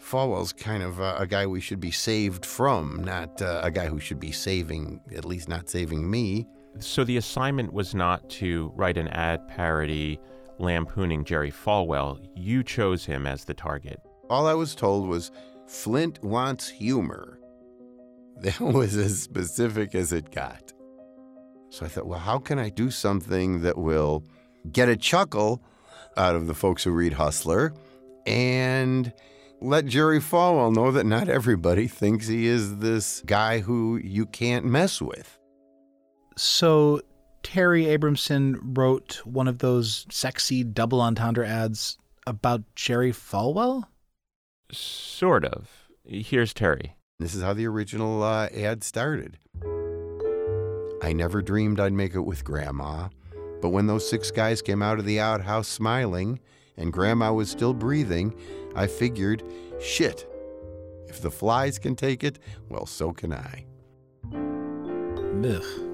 Falwell's 0.00 0.52
kind 0.52 0.82
of 0.82 0.98
a, 0.98 1.16
a 1.18 1.26
guy 1.26 1.46
we 1.46 1.60
should 1.60 1.80
be 1.80 1.90
saved 1.92 2.44
from, 2.44 3.04
not 3.04 3.40
uh, 3.40 3.60
a 3.62 3.70
guy 3.70 3.86
who 3.86 4.00
should 4.00 4.18
be 4.18 4.32
saving, 4.32 5.00
at 5.14 5.24
least 5.24 5.48
not 5.48 5.68
saving 5.68 6.10
me. 6.10 6.46
So 6.78 7.04
the 7.04 7.16
assignment 7.16 7.72
was 7.72 7.94
not 7.94 8.28
to 8.30 8.72
write 8.74 8.96
an 8.96 9.08
ad 9.08 9.46
parody 9.48 10.18
lampooning 10.58 11.24
Jerry 11.24 11.50
Falwell. 11.50 12.20
You 12.34 12.62
chose 12.62 13.04
him 13.04 13.26
as 13.26 13.44
the 13.44 13.54
target. 13.54 14.00
All 14.28 14.46
I 14.46 14.54
was 14.54 14.74
told 14.74 15.08
was 15.08 15.30
Flynt 15.66 16.22
wants 16.22 16.68
humor. 16.68 17.36
That 18.40 18.58
was 18.58 18.96
as 18.96 19.20
specific 19.20 19.94
as 19.94 20.14
it 20.14 20.30
got. 20.30 20.72
So 21.68 21.84
I 21.84 21.88
thought, 21.88 22.06
well, 22.06 22.18
how 22.18 22.38
can 22.38 22.58
I 22.58 22.70
do 22.70 22.90
something 22.90 23.60
that 23.60 23.76
will 23.76 24.24
get 24.72 24.88
a 24.88 24.96
chuckle 24.96 25.62
out 26.16 26.34
of 26.34 26.46
the 26.46 26.54
folks 26.54 26.82
who 26.82 26.90
read 26.90 27.12
Hustler 27.12 27.74
and 28.26 29.12
let 29.60 29.84
Jerry 29.84 30.20
Falwell 30.20 30.74
know 30.74 30.90
that 30.90 31.04
not 31.04 31.28
everybody 31.28 31.86
thinks 31.86 32.28
he 32.28 32.46
is 32.46 32.78
this 32.78 33.22
guy 33.26 33.60
who 33.60 34.00
you 34.02 34.24
can't 34.24 34.64
mess 34.64 35.02
with. 35.02 35.38
So 36.42 37.02
Terry 37.42 37.84
Abrahamson 37.84 38.58
wrote 38.62 39.20
one 39.24 39.46
of 39.46 39.58
those 39.58 40.06
sexy 40.10 40.64
double 40.64 41.02
entendre 41.02 41.46
ads 41.46 41.98
about 42.26 42.62
Jerry 42.74 43.12
Falwell? 43.12 43.84
Sort 44.72 45.44
of. 45.44 45.68
Here's 46.02 46.54
Terry. 46.54 46.96
This 47.18 47.34
is 47.34 47.42
how 47.42 47.52
the 47.52 47.66
original 47.66 48.22
uh, 48.22 48.48
ad 48.56 48.82
started. 48.82 49.36
I 51.02 51.12
never 51.12 51.42
dreamed 51.42 51.78
I'd 51.78 51.92
make 51.92 52.14
it 52.14 52.20
with 52.20 52.42
Grandma, 52.42 53.08
but 53.60 53.68
when 53.68 53.86
those 53.86 54.08
six 54.08 54.30
guys 54.30 54.62
came 54.62 54.80
out 54.80 54.98
of 54.98 55.04
the 55.04 55.20
outhouse 55.20 55.68
smiling 55.68 56.40
and 56.78 56.90
Grandma 56.90 57.34
was 57.34 57.50
still 57.50 57.74
breathing, 57.74 58.34
I 58.74 58.86
figured, 58.86 59.42
shit, 59.78 60.26
if 61.06 61.20
the 61.20 61.30
flies 61.30 61.78
can 61.78 61.96
take 61.96 62.24
it, 62.24 62.38
well, 62.70 62.86
so 62.86 63.12
can 63.12 63.34
I. 63.34 63.66
Ugh. 65.44 65.89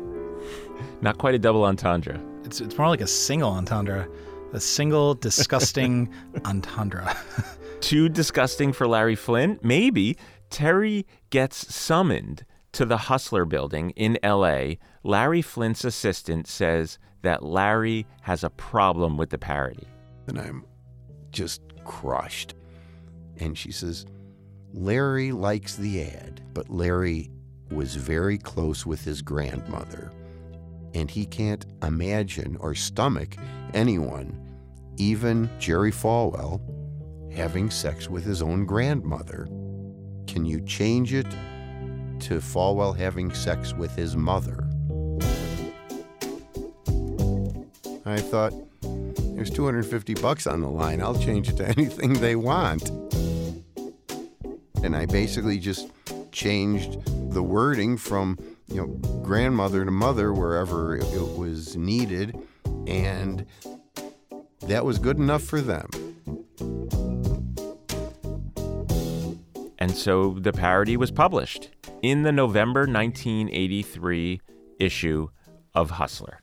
Not 1.00 1.18
quite 1.18 1.34
a 1.34 1.38
double 1.38 1.64
entendre. 1.64 2.20
It's, 2.44 2.60
it's 2.60 2.76
more 2.78 2.88
like 2.88 3.00
a 3.00 3.06
single 3.06 3.50
entendre. 3.50 4.08
A 4.52 4.60
single 4.60 5.14
disgusting 5.14 6.12
entendre. 6.44 7.16
Too 7.80 8.08
disgusting 8.08 8.72
for 8.72 8.86
Larry 8.86 9.16
Flynt? 9.16 9.64
Maybe. 9.64 10.16
Terry 10.50 11.06
gets 11.30 11.74
summoned 11.74 12.44
to 12.72 12.84
the 12.84 12.96
Hustler 12.96 13.44
building 13.44 13.90
in 13.90 14.18
LA. 14.22 14.74
Larry 15.02 15.42
Flynt's 15.42 15.84
assistant 15.84 16.46
says 16.46 16.98
that 17.22 17.42
Larry 17.42 18.06
has 18.22 18.44
a 18.44 18.50
problem 18.50 19.16
with 19.16 19.30
the 19.30 19.38
parody. 19.38 19.86
And 20.28 20.38
I'm 20.38 20.64
just 21.30 21.62
crushed. 21.84 22.54
And 23.38 23.56
she 23.56 23.72
says, 23.72 24.06
Larry 24.72 25.32
likes 25.32 25.76
the 25.76 26.02
ad, 26.02 26.42
but 26.54 26.70
Larry 26.70 27.30
was 27.70 27.94
very 27.94 28.38
close 28.38 28.86
with 28.86 29.04
his 29.04 29.22
grandmother. 29.22 30.12
And 30.94 31.10
he 31.10 31.26
can't 31.26 31.64
imagine 31.82 32.56
or 32.60 32.74
stomach 32.74 33.36
anyone, 33.74 34.38
even 34.96 35.50
Jerry 35.58 35.92
Falwell, 35.92 36.60
having 37.32 37.70
sex 37.70 38.08
with 38.08 38.24
his 38.24 38.40
own 38.40 38.64
grandmother. 38.64 39.46
Can 40.26 40.44
you 40.44 40.60
change 40.62 41.12
it 41.12 41.26
to 42.20 42.38
Falwell 42.38 42.96
having 42.96 43.32
sex 43.32 43.74
with 43.74 43.94
his 43.94 44.16
mother? 44.16 44.68
I 48.06 48.20
thought, 48.20 48.54
there's 49.34 49.50
250 49.50 50.14
bucks 50.14 50.46
on 50.46 50.60
the 50.60 50.68
line. 50.68 51.02
I'll 51.02 51.18
change 51.18 51.48
it 51.48 51.56
to 51.58 51.68
anything 51.76 52.14
they 52.14 52.36
want. 52.36 52.88
And 54.82 54.96
I 54.96 55.06
basically 55.06 55.58
just 55.58 55.90
changed 56.32 57.04
the 57.32 57.42
wording 57.42 57.96
from, 57.96 58.38
you 58.68 58.76
know, 58.76 58.86
grandmother 59.22 59.84
to 59.84 59.90
mother 59.90 60.32
wherever 60.32 60.96
it 60.96 61.36
was 61.36 61.76
needed. 61.76 62.36
And 62.86 63.46
that 64.60 64.84
was 64.84 64.98
good 64.98 65.18
enough 65.18 65.42
for 65.42 65.60
them. 65.60 65.88
And 69.78 69.96
so 69.96 70.32
the 70.40 70.52
parody 70.52 70.96
was 70.96 71.10
published 71.10 71.70
in 72.02 72.22
the 72.22 72.32
November 72.32 72.80
1983 72.80 74.40
issue 74.78 75.28
of 75.74 75.90
Hustler. 75.90 76.40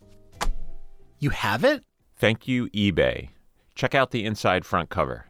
You 1.20 1.32
have 1.32 1.64
it? 1.64 1.84
Thank 2.16 2.48
you, 2.48 2.70
eBay. 2.70 3.30
Check 3.76 3.96
out 3.96 4.12
the 4.12 4.24
inside 4.24 4.66
front 4.66 4.90
cover. 4.90 5.26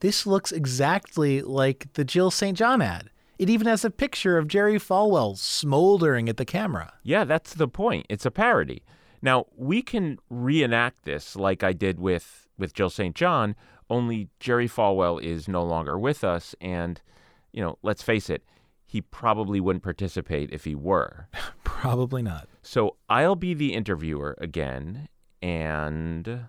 This 0.00 0.26
looks 0.26 0.52
exactly 0.52 1.40
like 1.40 1.92
the 1.94 2.04
Jill 2.04 2.30
St. 2.30 2.56
John 2.56 2.82
ad. 2.82 3.10
It 3.38 3.48
even 3.48 3.66
has 3.66 3.84
a 3.84 3.90
picture 3.90 4.36
of 4.36 4.48
Jerry 4.48 4.78
Falwell 4.78 5.36
smoldering 5.36 6.28
at 6.28 6.36
the 6.36 6.44
camera. 6.44 6.94
Yeah, 7.02 7.24
that's 7.24 7.54
the 7.54 7.68
point. 7.68 8.06
It's 8.08 8.26
a 8.26 8.30
parody. 8.30 8.82
Now, 9.22 9.46
we 9.56 9.82
can 9.82 10.18
reenact 10.28 11.04
this 11.04 11.36
like 11.36 11.62
I 11.62 11.72
did 11.72 12.00
with, 12.00 12.48
with 12.58 12.74
Jill 12.74 12.90
St. 12.90 13.14
John, 13.14 13.54
only 13.90 14.28
Jerry 14.40 14.68
Falwell 14.68 15.22
is 15.22 15.48
no 15.48 15.62
longer 15.64 15.98
with 15.98 16.24
us. 16.24 16.54
And, 16.60 17.00
you 17.52 17.62
know, 17.62 17.78
let's 17.82 18.02
face 18.02 18.28
it, 18.28 18.44
he 18.86 19.00
probably 19.00 19.60
wouldn't 19.60 19.82
participate 19.82 20.50
if 20.52 20.64
he 20.64 20.74
were. 20.74 21.28
Probably 21.64 22.22
not. 22.22 22.48
So 22.62 22.96
I'll 23.08 23.36
be 23.36 23.54
the 23.54 23.74
interviewer 23.74 24.36
again, 24.40 25.08
and 25.42 26.48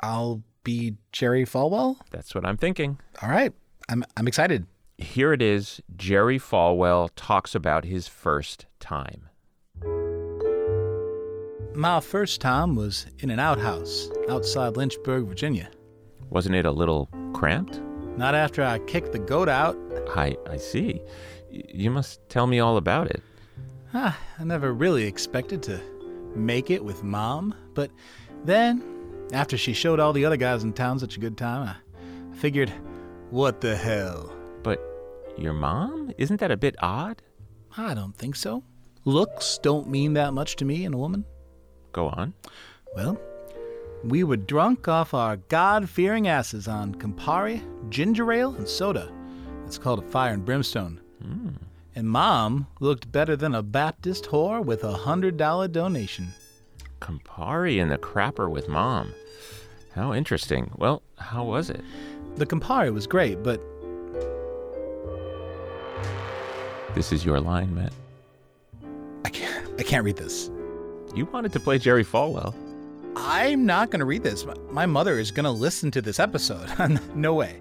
I'll 0.00 0.42
be 0.62 0.96
Jerry 1.12 1.44
Falwell? 1.44 1.96
That's 2.10 2.34
what 2.34 2.44
I'm 2.44 2.56
thinking. 2.56 2.98
All 3.22 3.30
right. 3.30 3.52
I'm 3.88 4.04
I'm 4.16 4.28
excited. 4.28 4.66
Here 4.98 5.32
it 5.32 5.42
is. 5.42 5.80
Jerry 5.96 6.38
Falwell 6.38 7.10
talks 7.16 7.54
about 7.54 7.84
his 7.84 8.08
first 8.08 8.66
time. 8.80 9.28
My 11.74 12.00
first 12.00 12.40
time 12.40 12.74
was 12.74 13.06
in 13.18 13.28
an 13.28 13.38
outhouse 13.38 14.08
outside 14.30 14.76
Lynchburg, 14.76 15.26
Virginia. 15.26 15.70
Wasn't 16.30 16.54
it 16.54 16.64
a 16.64 16.70
little 16.70 17.10
cramped? 17.34 17.80
Not 18.16 18.34
after 18.34 18.64
I 18.64 18.78
kicked 18.80 19.12
the 19.12 19.18
goat 19.18 19.50
out. 19.50 19.76
I 20.16 20.36
I 20.48 20.56
see. 20.56 21.02
You 21.50 21.90
must 21.90 22.26
tell 22.30 22.46
me 22.46 22.60
all 22.60 22.78
about 22.78 23.10
it. 23.10 23.22
Ah, 23.92 24.18
I 24.38 24.44
never 24.44 24.72
really 24.72 25.04
expected 25.06 25.62
to 25.64 25.80
make 26.34 26.70
it 26.70 26.82
with 26.82 27.04
mom, 27.04 27.54
but 27.74 27.90
then 28.44 28.82
after 29.32 29.58
she 29.58 29.74
showed 29.74 30.00
all 30.00 30.14
the 30.14 30.24
other 30.24 30.36
guys 30.36 30.64
in 30.64 30.72
town 30.72 30.98
such 30.98 31.16
a 31.16 31.20
good 31.20 31.36
time, 31.36 31.68
I 31.68 32.36
figured, 32.36 32.72
what 33.30 33.60
the 33.60 33.76
hell? 33.76 34.35
But 34.66 34.80
your 35.38 35.52
mom? 35.52 36.10
Isn't 36.18 36.40
that 36.40 36.50
a 36.50 36.56
bit 36.56 36.74
odd? 36.80 37.22
I 37.76 37.94
don't 37.94 38.16
think 38.16 38.34
so. 38.34 38.64
Looks 39.04 39.58
don't 39.58 39.88
mean 39.88 40.14
that 40.14 40.34
much 40.34 40.56
to 40.56 40.64
me 40.64 40.84
in 40.84 40.92
a 40.92 40.98
woman. 40.98 41.24
Go 41.92 42.08
on. 42.08 42.34
Well, 42.96 43.16
we 44.02 44.24
were 44.24 44.36
drunk 44.36 44.88
off 44.88 45.14
our 45.14 45.36
God 45.36 45.88
fearing 45.88 46.26
asses 46.26 46.66
on 46.66 46.96
Campari, 46.96 47.62
ginger 47.90 48.32
ale, 48.32 48.56
and 48.56 48.66
soda. 48.66 49.12
It's 49.66 49.78
called 49.78 50.00
a 50.00 50.08
fire 50.08 50.34
and 50.34 50.44
brimstone. 50.44 51.00
Mm. 51.22 51.58
And 51.94 52.08
mom 52.08 52.66
looked 52.80 53.12
better 53.12 53.36
than 53.36 53.54
a 53.54 53.62
Baptist 53.62 54.24
whore 54.24 54.64
with 54.64 54.82
a 54.82 54.92
hundred 54.92 55.36
dollar 55.36 55.68
donation. 55.68 56.32
Campari 57.00 57.80
and 57.80 57.92
the 57.92 57.98
crapper 57.98 58.50
with 58.50 58.66
mom. 58.66 59.14
How 59.94 60.12
interesting. 60.12 60.72
Well, 60.74 61.04
how 61.18 61.44
was 61.44 61.70
it? 61.70 61.84
The 62.34 62.46
Campari 62.46 62.92
was 62.92 63.06
great, 63.06 63.44
but. 63.44 63.60
This 66.96 67.12
is 67.12 67.26
your 67.26 67.38
line, 67.40 67.74
Matt. 67.74 67.92
I 69.22 69.28
can't, 69.28 69.68
I 69.78 69.82
can't 69.82 70.02
read 70.02 70.16
this. 70.16 70.50
You 71.14 71.26
wanted 71.26 71.52
to 71.52 71.60
play 71.60 71.78
Jerry 71.78 72.02
Falwell. 72.02 72.54
I'm 73.14 73.66
not 73.66 73.90
going 73.90 74.00
to 74.00 74.06
read 74.06 74.22
this. 74.22 74.46
My 74.70 74.86
mother 74.86 75.18
is 75.18 75.30
going 75.30 75.44
to 75.44 75.50
listen 75.50 75.90
to 75.90 76.00
this 76.00 76.18
episode. 76.18 76.70
no 77.14 77.34
way. 77.34 77.60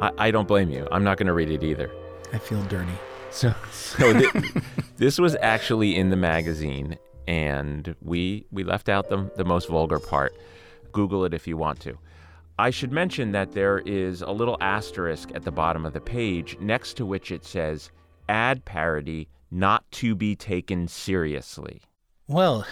I, 0.00 0.12
I, 0.18 0.30
don't 0.30 0.46
blame 0.46 0.70
you. 0.70 0.86
I'm 0.92 1.02
not 1.02 1.18
going 1.18 1.26
to 1.26 1.32
read 1.32 1.50
it 1.50 1.64
either. 1.64 1.90
I 2.32 2.38
feel 2.38 2.62
dirty. 2.66 2.92
So, 3.32 3.52
so 3.72 4.12
th- 4.12 4.44
this 4.96 5.18
was 5.18 5.34
actually 5.42 5.96
in 5.96 6.10
the 6.10 6.16
magazine, 6.16 6.98
and 7.26 7.96
we 8.00 8.46
we 8.52 8.62
left 8.62 8.88
out 8.88 9.08
the 9.08 9.28
the 9.34 9.44
most 9.44 9.68
vulgar 9.68 9.98
part. 9.98 10.36
Google 10.92 11.24
it 11.24 11.34
if 11.34 11.48
you 11.48 11.56
want 11.56 11.80
to. 11.80 11.98
I 12.60 12.70
should 12.70 12.92
mention 12.92 13.32
that 13.32 13.50
there 13.52 13.80
is 13.80 14.22
a 14.22 14.30
little 14.30 14.56
asterisk 14.60 15.32
at 15.34 15.42
the 15.42 15.50
bottom 15.50 15.84
of 15.84 15.94
the 15.94 16.00
page 16.00 16.56
next 16.60 16.94
to 16.98 17.04
which 17.04 17.32
it 17.32 17.44
says 17.44 17.90
ad 18.28 18.64
parody 18.64 19.28
not 19.50 19.90
to 19.92 20.14
be 20.14 20.36
taken 20.36 20.88
seriously. 20.88 21.82
Well, 22.26 22.66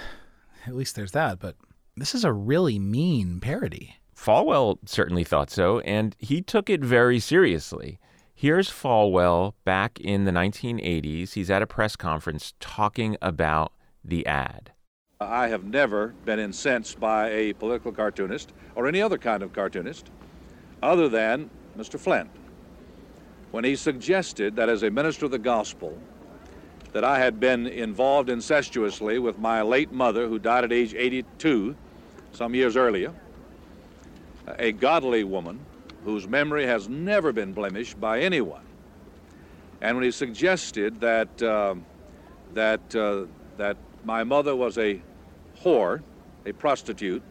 at 0.66 0.74
least 0.74 0.96
there's 0.96 1.12
that, 1.12 1.38
but 1.38 1.56
this 1.96 2.14
is 2.14 2.24
a 2.24 2.32
really 2.32 2.78
mean 2.78 3.40
parody. 3.40 3.96
Falwell 4.14 4.78
certainly 4.86 5.24
thought 5.24 5.50
so, 5.50 5.80
and 5.80 6.16
he 6.18 6.42
took 6.42 6.68
it 6.68 6.82
very 6.82 7.18
seriously. 7.18 7.98
Here's 8.34 8.70
Falwell 8.70 9.54
back 9.64 9.98
in 10.00 10.24
the 10.24 10.30
1980s. 10.30 11.32
He's 11.32 11.50
at 11.50 11.62
a 11.62 11.66
press 11.66 11.96
conference 11.96 12.52
talking 12.60 13.16
about 13.22 13.72
the 14.04 14.26
ad. 14.26 14.72
I 15.20 15.48
have 15.48 15.64
never 15.64 16.08
been 16.26 16.38
incensed 16.38 17.00
by 17.00 17.30
a 17.30 17.54
political 17.54 17.92
cartoonist 17.92 18.52
or 18.74 18.86
any 18.86 19.00
other 19.00 19.16
kind 19.16 19.42
of 19.42 19.54
cartoonist 19.54 20.10
other 20.82 21.08
than 21.08 21.48
Mr. 21.78 21.98
Flynt. 21.98 22.28
When 23.56 23.64
he 23.64 23.74
suggested 23.74 24.56
that 24.56 24.68
as 24.68 24.82
a 24.82 24.90
minister 24.90 25.24
of 25.24 25.30
the 25.30 25.38
gospel, 25.38 25.98
that 26.92 27.04
I 27.04 27.18
had 27.18 27.40
been 27.40 27.66
involved 27.66 28.28
incestuously 28.28 29.18
with 29.18 29.38
my 29.38 29.62
late 29.62 29.90
mother, 29.90 30.28
who 30.28 30.38
died 30.38 30.64
at 30.64 30.72
age 30.72 30.92
82, 30.94 31.74
some 32.32 32.54
years 32.54 32.76
earlier, 32.76 33.14
a 34.58 34.72
godly 34.72 35.24
woman 35.24 35.58
whose 36.04 36.28
memory 36.28 36.66
has 36.66 36.90
never 36.90 37.32
been 37.32 37.54
blemished 37.54 37.98
by 37.98 38.20
anyone. 38.20 38.60
And 39.80 39.96
when 39.96 40.04
he 40.04 40.10
suggested 40.10 41.00
that, 41.00 41.42
uh, 41.42 41.76
that, 42.52 42.94
uh, 42.94 43.24
that 43.56 43.78
my 44.04 44.22
mother 44.22 44.54
was 44.54 44.76
a 44.76 45.00
whore, 45.62 46.02
a 46.44 46.52
prostitute, 46.52 47.22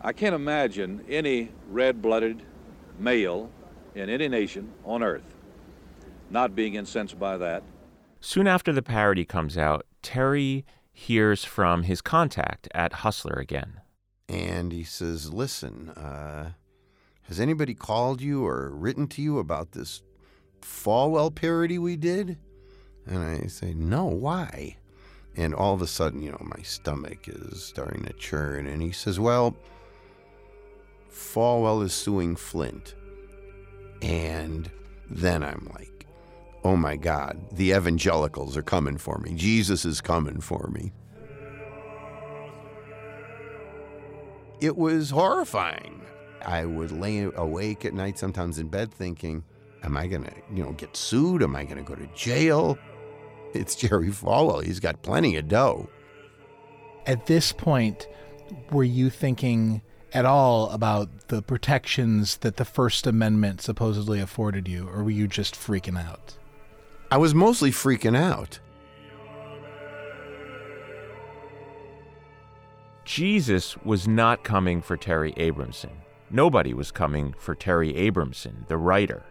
I 0.00 0.14
can't 0.14 0.34
imagine 0.34 1.04
any 1.08 1.50
red 1.68 2.02
blooded 2.02 2.42
male 2.98 3.52
in 3.94 4.08
any 4.08 4.28
nation 4.28 4.72
on 4.84 5.02
earth 5.02 5.36
not 6.32 6.56
being 6.56 6.74
incensed 6.74 7.18
by 7.18 7.36
that. 7.36 7.62
Soon 8.20 8.46
after 8.46 8.72
the 8.72 8.82
parody 8.82 9.24
comes 9.24 9.58
out, 9.58 9.86
Terry 10.02 10.64
hears 10.92 11.44
from 11.44 11.84
his 11.84 12.00
contact 12.00 12.68
at 12.74 12.94
Hustler 12.94 13.38
again. 13.38 13.80
And 14.28 14.72
he 14.72 14.82
says, 14.82 15.32
Listen, 15.32 15.90
uh, 15.90 16.52
has 17.22 17.38
anybody 17.38 17.74
called 17.74 18.20
you 18.20 18.46
or 18.46 18.70
written 18.70 19.06
to 19.08 19.22
you 19.22 19.38
about 19.38 19.72
this 19.72 20.02
Falwell 20.62 21.34
parody 21.34 21.78
we 21.78 21.96
did? 21.96 22.38
And 23.06 23.18
I 23.18 23.46
say, 23.48 23.74
No, 23.74 24.06
why? 24.06 24.76
And 25.34 25.54
all 25.54 25.74
of 25.74 25.82
a 25.82 25.86
sudden, 25.86 26.22
you 26.22 26.30
know, 26.30 26.42
my 26.42 26.62
stomach 26.62 27.26
is 27.26 27.64
starting 27.64 28.04
to 28.04 28.12
churn. 28.14 28.66
And 28.66 28.80
he 28.80 28.92
says, 28.92 29.20
Well, 29.20 29.56
Falwell 31.10 31.82
is 31.84 31.92
suing 31.92 32.36
Flynt. 32.36 32.94
And 34.02 34.70
then 35.08 35.42
I'm 35.42 35.68
like, 35.72 36.06
oh 36.64 36.76
my 36.76 36.96
God, 36.96 37.38
the 37.52 37.70
evangelicals 37.70 38.56
are 38.56 38.62
coming 38.62 38.98
for 38.98 39.18
me. 39.18 39.32
Jesus 39.34 39.84
is 39.84 40.00
coming 40.00 40.40
for 40.40 40.68
me. 40.72 40.92
It 44.60 44.76
was 44.76 45.10
horrifying. 45.10 46.02
I 46.44 46.64
would 46.64 46.92
lay 46.92 47.22
awake 47.22 47.84
at 47.84 47.94
night, 47.94 48.18
sometimes 48.18 48.58
in 48.58 48.68
bed, 48.68 48.92
thinking, 48.92 49.44
am 49.82 49.96
I 49.96 50.06
going 50.06 50.24
to, 50.24 50.32
you 50.52 50.64
know, 50.64 50.72
get 50.72 50.96
sued? 50.96 51.42
Am 51.42 51.54
I 51.54 51.64
going 51.64 51.78
to 51.78 51.82
go 51.82 51.94
to 51.94 52.06
jail? 52.14 52.78
It's 53.54 53.74
Jerry 53.74 54.10
Falwell. 54.10 54.64
He's 54.64 54.80
got 54.80 55.02
plenty 55.02 55.36
of 55.36 55.48
dough. 55.48 55.88
At 57.06 57.26
this 57.26 57.52
point, 57.52 58.08
were 58.70 58.84
you 58.84 59.10
thinking 59.10 59.82
at 60.14 60.24
all 60.24 60.70
about 60.70 61.08
the 61.28 61.42
protections 61.42 62.38
that 62.38 62.56
the 62.56 62.64
First 62.64 63.06
Amendment 63.06 63.60
supposedly 63.60 64.20
afforded 64.20 64.68
you, 64.68 64.88
or 64.88 65.02
were 65.02 65.10
you 65.10 65.26
just 65.26 65.54
freaking 65.54 65.98
out? 65.98 66.36
I 67.10 67.16
was 67.16 67.34
mostly 67.34 67.70
freaking 67.70 68.16
out. 68.16 68.58
Jesus 73.04 73.76
was 73.78 74.06
not 74.06 74.44
coming 74.44 74.80
for 74.80 74.96
Terry 74.96 75.34
Abrahamson. 75.36 75.90
Nobody 76.30 76.72
was 76.72 76.90
coming 76.90 77.34
for 77.38 77.54
Terry 77.54 77.94
Abrahamson, 77.96 78.64
the 78.68 78.76
writer. 78.76 79.24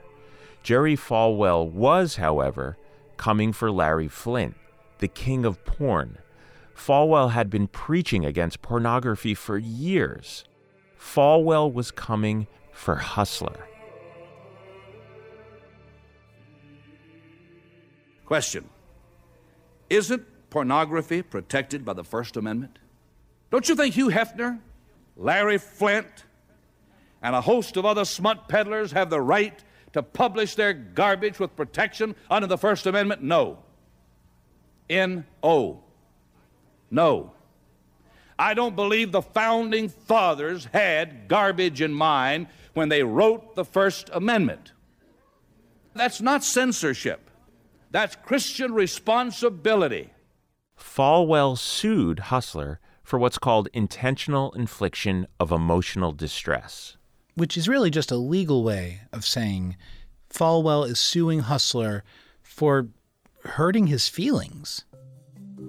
Jerry 0.62 0.96
Falwell 0.96 1.68
was, 1.68 2.18
however, 2.18 2.78
coming 3.18 3.54
for 3.54 3.72
Larry 3.72 4.08
Flynt, 4.08 4.56
the 5.00 5.08
king 5.08 5.46
of 5.46 5.64
porn. 5.66 6.18
Falwell 6.76 7.32
had 7.32 7.50
been 7.50 7.68
preaching 7.68 8.26
against 8.26 8.62
pornography 8.62 9.34
for 9.34 9.58
years. 9.58 10.44
Falwell 11.02 11.74
was 11.74 11.92
coming 11.92 12.48
for 12.72 12.96
Hustler. 12.96 13.68
Question 18.26 18.70
Isn't 19.90 20.24
pornography 20.50 21.22
protected 21.22 21.84
by 21.84 21.94
the 21.94 22.04
First 22.04 22.38
Amendment? 22.38 22.80
Don't 23.50 23.68
you 23.68 23.76
think 23.76 23.96
Hugh 23.96 24.10
Hefner, 24.10 24.60
Larry 25.18 25.58
Flynt, 25.58 26.26
and 27.22 27.36
a 27.36 27.42
host 27.42 27.76
of 27.76 27.86
other 27.86 28.06
smut 28.06 28.48
peddlers 28.48 28.94
have 28.94 29.10
the 29.10 29.20
right 29.20 29.62
to 29.92 30.02
publish 30.02 30.56
their 30.56 30.72
garbage 30.74 31.40
with 31.40 31.56
protection 31.58 32.16
under 32.30 32.48
the 32.48 32.58
First 32.58 32.86
Amendment? 32.86 33.22
No. 33.22 33.60
N 34.90 35.26
O. 35.44 35.84
No. 36.90 37.34
I 38.42 38.56
don't 38.56 38.76
believe 38.76 39.12
the 39.12 39.22
founding 39.22 39.88
fathers 39.88 40.68
had 40.74 41.28
garbage 41.28 41.80
in 41.80 41.94
mind 41.94 42.48
when 42.74 42.90
they 42.90 43.04
wrote 43.04 43.54
the 43.54 43.64
First 43.64 44.10
Amendment. 44.12 44.72
That's 45.94 46.22
not 46.22 46.44
censorship. 46.44 47.30
That's 47.92 48.16
Christian 48.16 48.74
responsibility. 48.74 50.10
Falwell 50.76 51.56
sued 51.56 52.18
Hustler 52.18 52.80
for 53.04 53.20
what's 53.20 53.38
called 53.38 53.70
intentional 53.74 54.54
infliction 54.54 55.28
of 55.40 55.52
emotional 55.52 56.12
distress. 56.12 56.98
Which 57.36 57.56
is 57.56 57.70
really 57.70 57.92
just 57.92 58.10
a 58.10 58.16
legal 58.16 58.64
way 58.64 59.02
of 59.14 59.24
saying 59.24 59.78
Falwell 60.34 60.90
is 60.90 60.98
suing 60.98 61.42
Hustler 61.42 62.04
for 62.42 62.88
hurting 63.44 63.86
his 63.86 64.08
feelings. 64.08 64.84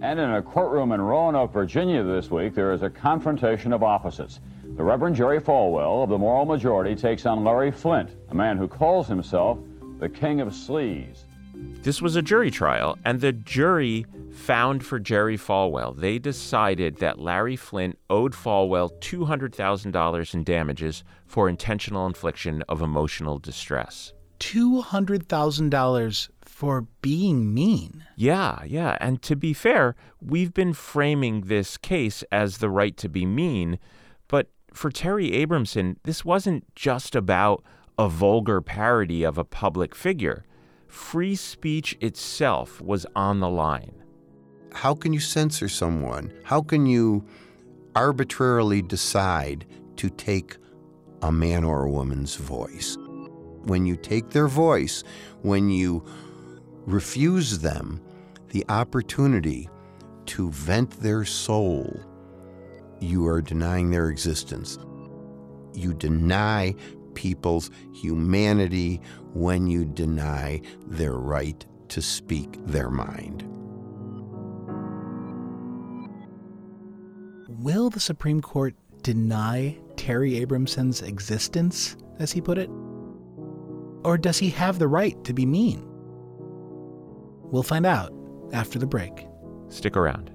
And 0.00 0.18
in 0.18 0.30
a 0.30 0.42
courtroom 0.42 0.92
in 0.92 1.00
Roanoke, 1.00 1.52
Virginia 1.52 2.02
this 2.02 2.30
week, 2.30 2.54
there 2.54 2.72
is 2.72 2.82
a 2.82 2.90
confrontation 2.90 3.72
of 3.72 3.82
opposites. 3.82 4.40
The 4.76 4.82
Reverend 4.82 5.16
Jerry 5.16 5.40
Falwell 5.40 6.02
of 6.02 6.08
the 6.08 6.18
Moral 6.18 6.44
Majority 6.44 6.96
takes 6.96 7.26
on 7.26 7.44
Larry 7.44 7.70
Flynt, 7.70 8.10
a 8.30 8.34
man 8.34 8.56
who 8.56 8.66
calls 8.66 9.06
himself 9.06 9.58
the 9.98 10.08
King 10.08 10.40
of 10.40 10.48
Sleaze. 10.48 11.24
This 11.82 12.00
was 12.00 12.16
a 12.16 12.22
jury 12.22 12.50
trial, 12.50 12.98
and 13.04 13.20
the 13.20 13.32
jury 13.32 14.06
found 14.32 14.84
for 14.84 14.98
Jerry 14.98 15.36
Falwell. 15.36 15.94
They 15.96 16.18
decided 16.18 16.96
that 16.98 17.18
Larry 17.18 17.56
Flynt 17.56 17.98
owed 18.08 18.32
Falwell 18.32 18.90
$200,000 19.00 20.34
in 20.34 20.42
damages 20.44 21.04
for 21.26 21.48
intentional 21.48 22.06
infliction 22.06 22.64
of 22.68 22.80
emotional 22.80 23.38
distress. 23.38 24.12
$200,000 24.40 26.28
for 26.62 26.86
being 27.00 27.52
mean. 27.52 28.04
Yeah, 28.14 28.62
yeah. 28.64 28.96
And 29.00 29.20
to 29.22 29.34
be 29.34 29.52
fair, 29.52 29.96
we've 30.20 30.54
been 30.54 30.74
framing 30.74 31.40
this 31.40 31.76
case 31.76 32.22
as 32.30 32.58
the 32.58 32.70
right 32.70 32.96
to 32.98 33.08
be 33.08 33.26
mean. 33.26 33.80
But 34.28 34.46
for 34.72 34.88
Terry 34.88 35.32
Abrahamson, 35.32 35.98
this 36.04 36.24
wasn't 36.24 36.72
just 36.76 37.16
about 37.16 37.64
a 37.98 38.08
vulgar 38.08 38.60
parody 38.60 39.24
of 39.24 39.38
a 39.38 39.44
public 39.44 39.92
figure. 39.92 40.44
Free 40.86 41.34
speech 41.34 41.98
itself 42.00 42.80
was 42.80 43.06
on 43.16 43.40
the 43.40 43.50
line. 43.50 44.00
How 44.72 44.94
can 44.94 45.12
you 45.12 45.18
censor 45.18 45.68
someone? 45.68 46.32
How 46.44 46.62
can 46.62 46.86
you 46.86 47.26
arbitrarily 47.96 48.82
decide 48.82 49.66
to 49.96 50.08
take 50.08 50.58
a 51.22 51.32
man 51.32 51.64
or 51.64 51.86
a 51.86 51.90
woman's 51.90 52.36
voice? 52.36 52.96
When 53.64 53.84
you 53.84 53.96
take 53.96 54.30
their 54.30 54.46
voice, 54.46 55.02
when 55.40 55.68
you 55.68 56.04
refuse 56.86 57.58
them 57.58 58.00
the 58.50 58.64
opportunity 58.68 59.68
to 60.26 60.50
vent 60.50 60.90
their 61.00 61.24
soul, 61.24 62.00
you 63.00 63.26
are 63.26 63.42
denying 63.42 63.90
their 63.90 64.08
existence. 64.08 64.78
You 65.74 65.94
deny 65.94 66.74
people's 67.14 67.70
humanity 67.92 69.00
when 69.32 69.66
you 69.66 69.84
deny 69.84 70.60
their 70.86 71.14
right 71.14 71.64
to 71.88 72.00
speak 72.00 72.58
their 72.66 72.90
mind. 72.90 73.44
Will 77.48 77.90
the 77.90 78.00
Supreme 78.00 78.40
Court 78.40 78.74
deny 79.02 79.76
Terry 79.96 80.38
Abrahamson's 80.38 81.02
existence, 81.02 81.96
as 82.18 82.32
he 82.32 82.40
put 82.40 82.58
it? 82.58 82.70
Or 84.04 84.18
does 84.18 84.38
he 84.38 84.50
have 84.50 84.78
the 84.78 84.88
right 84.88 85.22
to 85.24 85.32
be 85.32 85.46
mean? 85.46 85.91
We'll 87.52 87.62
find 87.62 87.86
out 87.86 88.12
after 88.52 88.78
the 88.78 88.86
break. 88.86 89.28
Stick 89.68 89.96
around. 89.96 90.32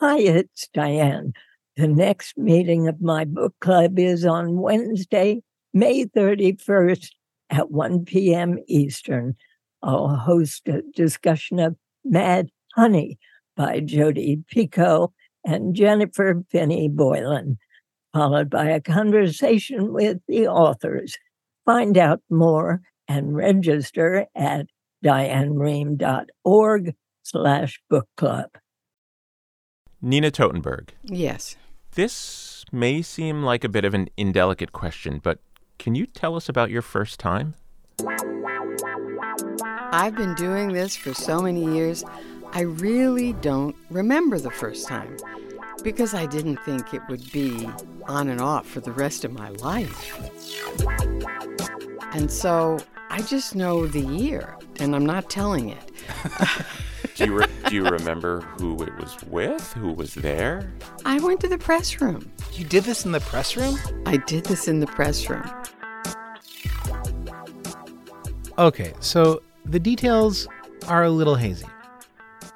Hi, 0.00 0.18
it's 0.18 0.68
Diane. 0.74 1.34
The 1.76 1.86
next 1.86 2.36
meeting 2.36 2.88
of 2.88 3.00
my 3.00 3.24
book 3.24 3.54
club 3.60 3.98
is 3.98 4.24
on 4.24 4.56
Wednesday, 4.56 5.42
May 5.72 6.06
31st 6.06 7.10
at 7.50 7.70
1 7.70 8.04
p.m. 8.06 8.58
Eastern. 8.66 9.36
I'll 9.82 10.16
host 10.16 10.68
a 10.68 10.82
discussion 10.96 11.58
of 11.60 11.76
Mad 12.04 12.48
Honey 12.74 13.18
by 13.56 13.80
Jodi 13.80 14.42
Picoult 14.52 15.12
and 15.44 15.74
Jennifer 15.74 16.42
Finney 16.50 16.88
Boylan, 16.88 17.58
followed 18.12 18.50
by 18.50 18.66
a 18.66 18.80
conversation 18.80 19.92
with 19.92 20.18
the 20.28 20.46
authors. 20.46 21.16
Find 21.64 21.96
out 21.96 22.20
more 22.30 22.82
and 23.08 23.34
register 23.34 24.26
at 24.34 24.66
dianerehm.org 25.04 26.94
slash 27.22 27.80
book 27.88 28.08
club. 28.16 28.50
Nina 30.00 30.30
Totenberg. 30.30 30.90
Yes. 31.04 31.56
This 31.94 32.64
may 32.72 33.02
seem 33.02 33.42
like 33.42 33.64
a 33.64 33.68
bit 33.68 33.84
of 33.84 33.94
an 33.94 34.08
indelicate 34.16 34.72
question, 34.72 35.20
but 35.22 35.38
can 35.78 35.94
you 35.94 36.06
tell 36.06 36.36
us 36.36 36.48
about 36.48 36.70
your 36.70 36.82
first 36.82 37.20
time? 37.20 37.54
I've 39.94 40.16
been 40.16 40.34
doing 40.34 40.72
this 40.72 40.96
for 40.96 41.12
so 41.12 41.40
many 41.42 41.64
years, 41.74 42.02
I 42.52 42.62
really 42.62 43.34
don't 43.34 43.76
remember 43.90 44.38
the 44.38 44.50
first 44.50 44.88
time 44.88 45.16
because 45.82 46.14
I 46.14 46.26
didn't 46.26 46.58
think 46.64 46.94
it 46.94 47.02
would 47.08 47.30
be 47.32 47.68
on 48.06 48.28
and 48.28 48.40
off 48.40 48.66
for 48.66 48.80
the 48.80 48.92
rest 48.92 49.24
of 49.24 49.32
my 49.32 49.50
life. 49.50 50.18
And 52.12 52.30
so 52.30 52.78
I 53.10 53.22
just 53.22 53.54
know 53.54 53.86
the 53.86 54.00
year, 54.00 54.56
and 54.80 54.94
I'm 54.94 55.06
not 55.06 55.30
telling 55.30 55.70
it. 55.70 55.90
do 57.14 57.26
you 57.26 57.38
re- 57.38 57.46
do 57.68 57.74
you 57.74 57.84
remember 57.84 58.40
who 58.58 58.82
it 58.82 58.94
was 58.96 59.16
with? 59.24 59.72
Who 59.74 59.92
was 59.92 60.14
there? 60.14 60.72
I 61.04 61.18
went 61.20 61.40
to 61.40 61.48
the 61.48 61.58
press 61.58 62.00
room. 62.00 62.30
You 62.52 62.64
did 62.64 62.84
this 62.84 63.04
in 63.04 63.12
the 63.12 63.20
press 63.20 63.56
room? 63.56 63.78
I 64.06 64.18
did 64.18 64.44
this 64.44 64.68
in 64.68 64.80
the 64.80 64.86
press 64.86 65.28
room. 65.28 65.50
Okay, 68.58 68.92
so 69.00 69.42
the 69.64 69.80
details 69.80 70.46
are 70.86 71.04
a 71.04 71.10
little 71.10 71.34
hazy. 71.34 71.66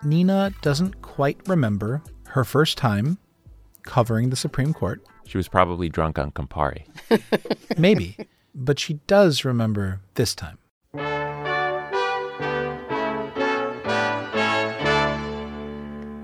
Nina 0.02 0.52
doesn't 0.60 1.00
quite 1.00 1.38
remember 1.48 2.02
her 2.36 2.44
first 2.44 2.76
time 2.76 3.16
covering 3.82 4.28
the 4.28 4.36
Supreme 4.36 4.74
Court. 4.74 5.02
She 5.26 5.38
was 5.38 5.48
probably 5.48 5.88
drunk 5.88 6.18
on 6.18 6.32
Campari. 6.32 6.84
Maybe, 7.78 8.18
but 8.54 8.78
she 8.78 9.00
does 9.06 9.42
remember 9.46 10.00
this 10.14 10.34
time. 10.34 10.58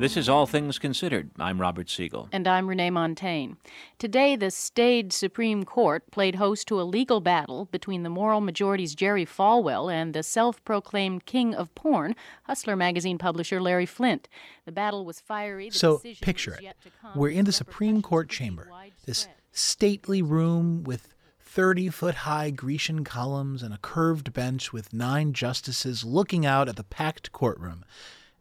This 0.02 0.16
is 0.16 0.28
All 0.28 0.46
Things 0.46 0.80
Considered. 0.80 1.30
I'm 1.38 1.60
Robert 1.60 1.88
Siegel. 1.88 2.28
And 2.32 2.48
I'm 2.48 2.66
Renee 2.66 2.90
Montagne. 2.90 3.56
Today, 4.00 4.34
the 4.34 4.50
staid 4.50 5.12
Supreme 5.12 5.62
Court 5.62 6.10
played 6.10 6.34
host 6.34 6.66
to 6.66 6.80
a 6.80 6.82
legal 6.82 7.20
battle 7.20 7.66
between 7.66 8.02
the 8.02 8.10
moral 8.10 8.40
majority's 8.40 8.96
Jerry 8.96 9.24
Falwell 9.24 9.92
and 9.92 10.12
the 10.12 10.24
self 10.24 10.64
proclaimed 10.64 11.24
king 11.24 11.54
of 11.54 11.72
porn, 11.76 12.16
Hustler 12.48 12.74
magazine 12.74 13.16
publisher 13.16 13.60
Larry 13.62 13.86
Flynt. 13.86 14.28
The 14.64 14.72
battle 14.72 15.04
was 15.04 15.20
fiery. 15.20 15.68
The 15.68 15.78
so, 15.78 16.02
picture 16.20 16.58
it. 16.60 16.74
We're 17.14 17.30
in 17.30 17.44
the 17.44 17.52
Supreme 17.52 18.02
Court 18.02 18.28
chamber, 18.28 18.68
this 19.06 19.28
stately 19.52 20.20
room 20.20 20.82
with 20.82 21.14
30 21.38 21.90
foot 21.90 22.14
high 22.16 22.50
Grecian 22.50 23.04
columns 23.04 23.62
and 23.62 23.72
a 23.72 23.78
curved 23.78 24.32
bench 24.32 24.72
with 24.72 24.92
nine 24.92 25.32
justices 25.32 26.02
looking 26.02 26.44
out 26.44 26.68
at 26.68 26.74
the 26.74 26.82
packed 26.82 27.30
courtroom. 27.30 27.84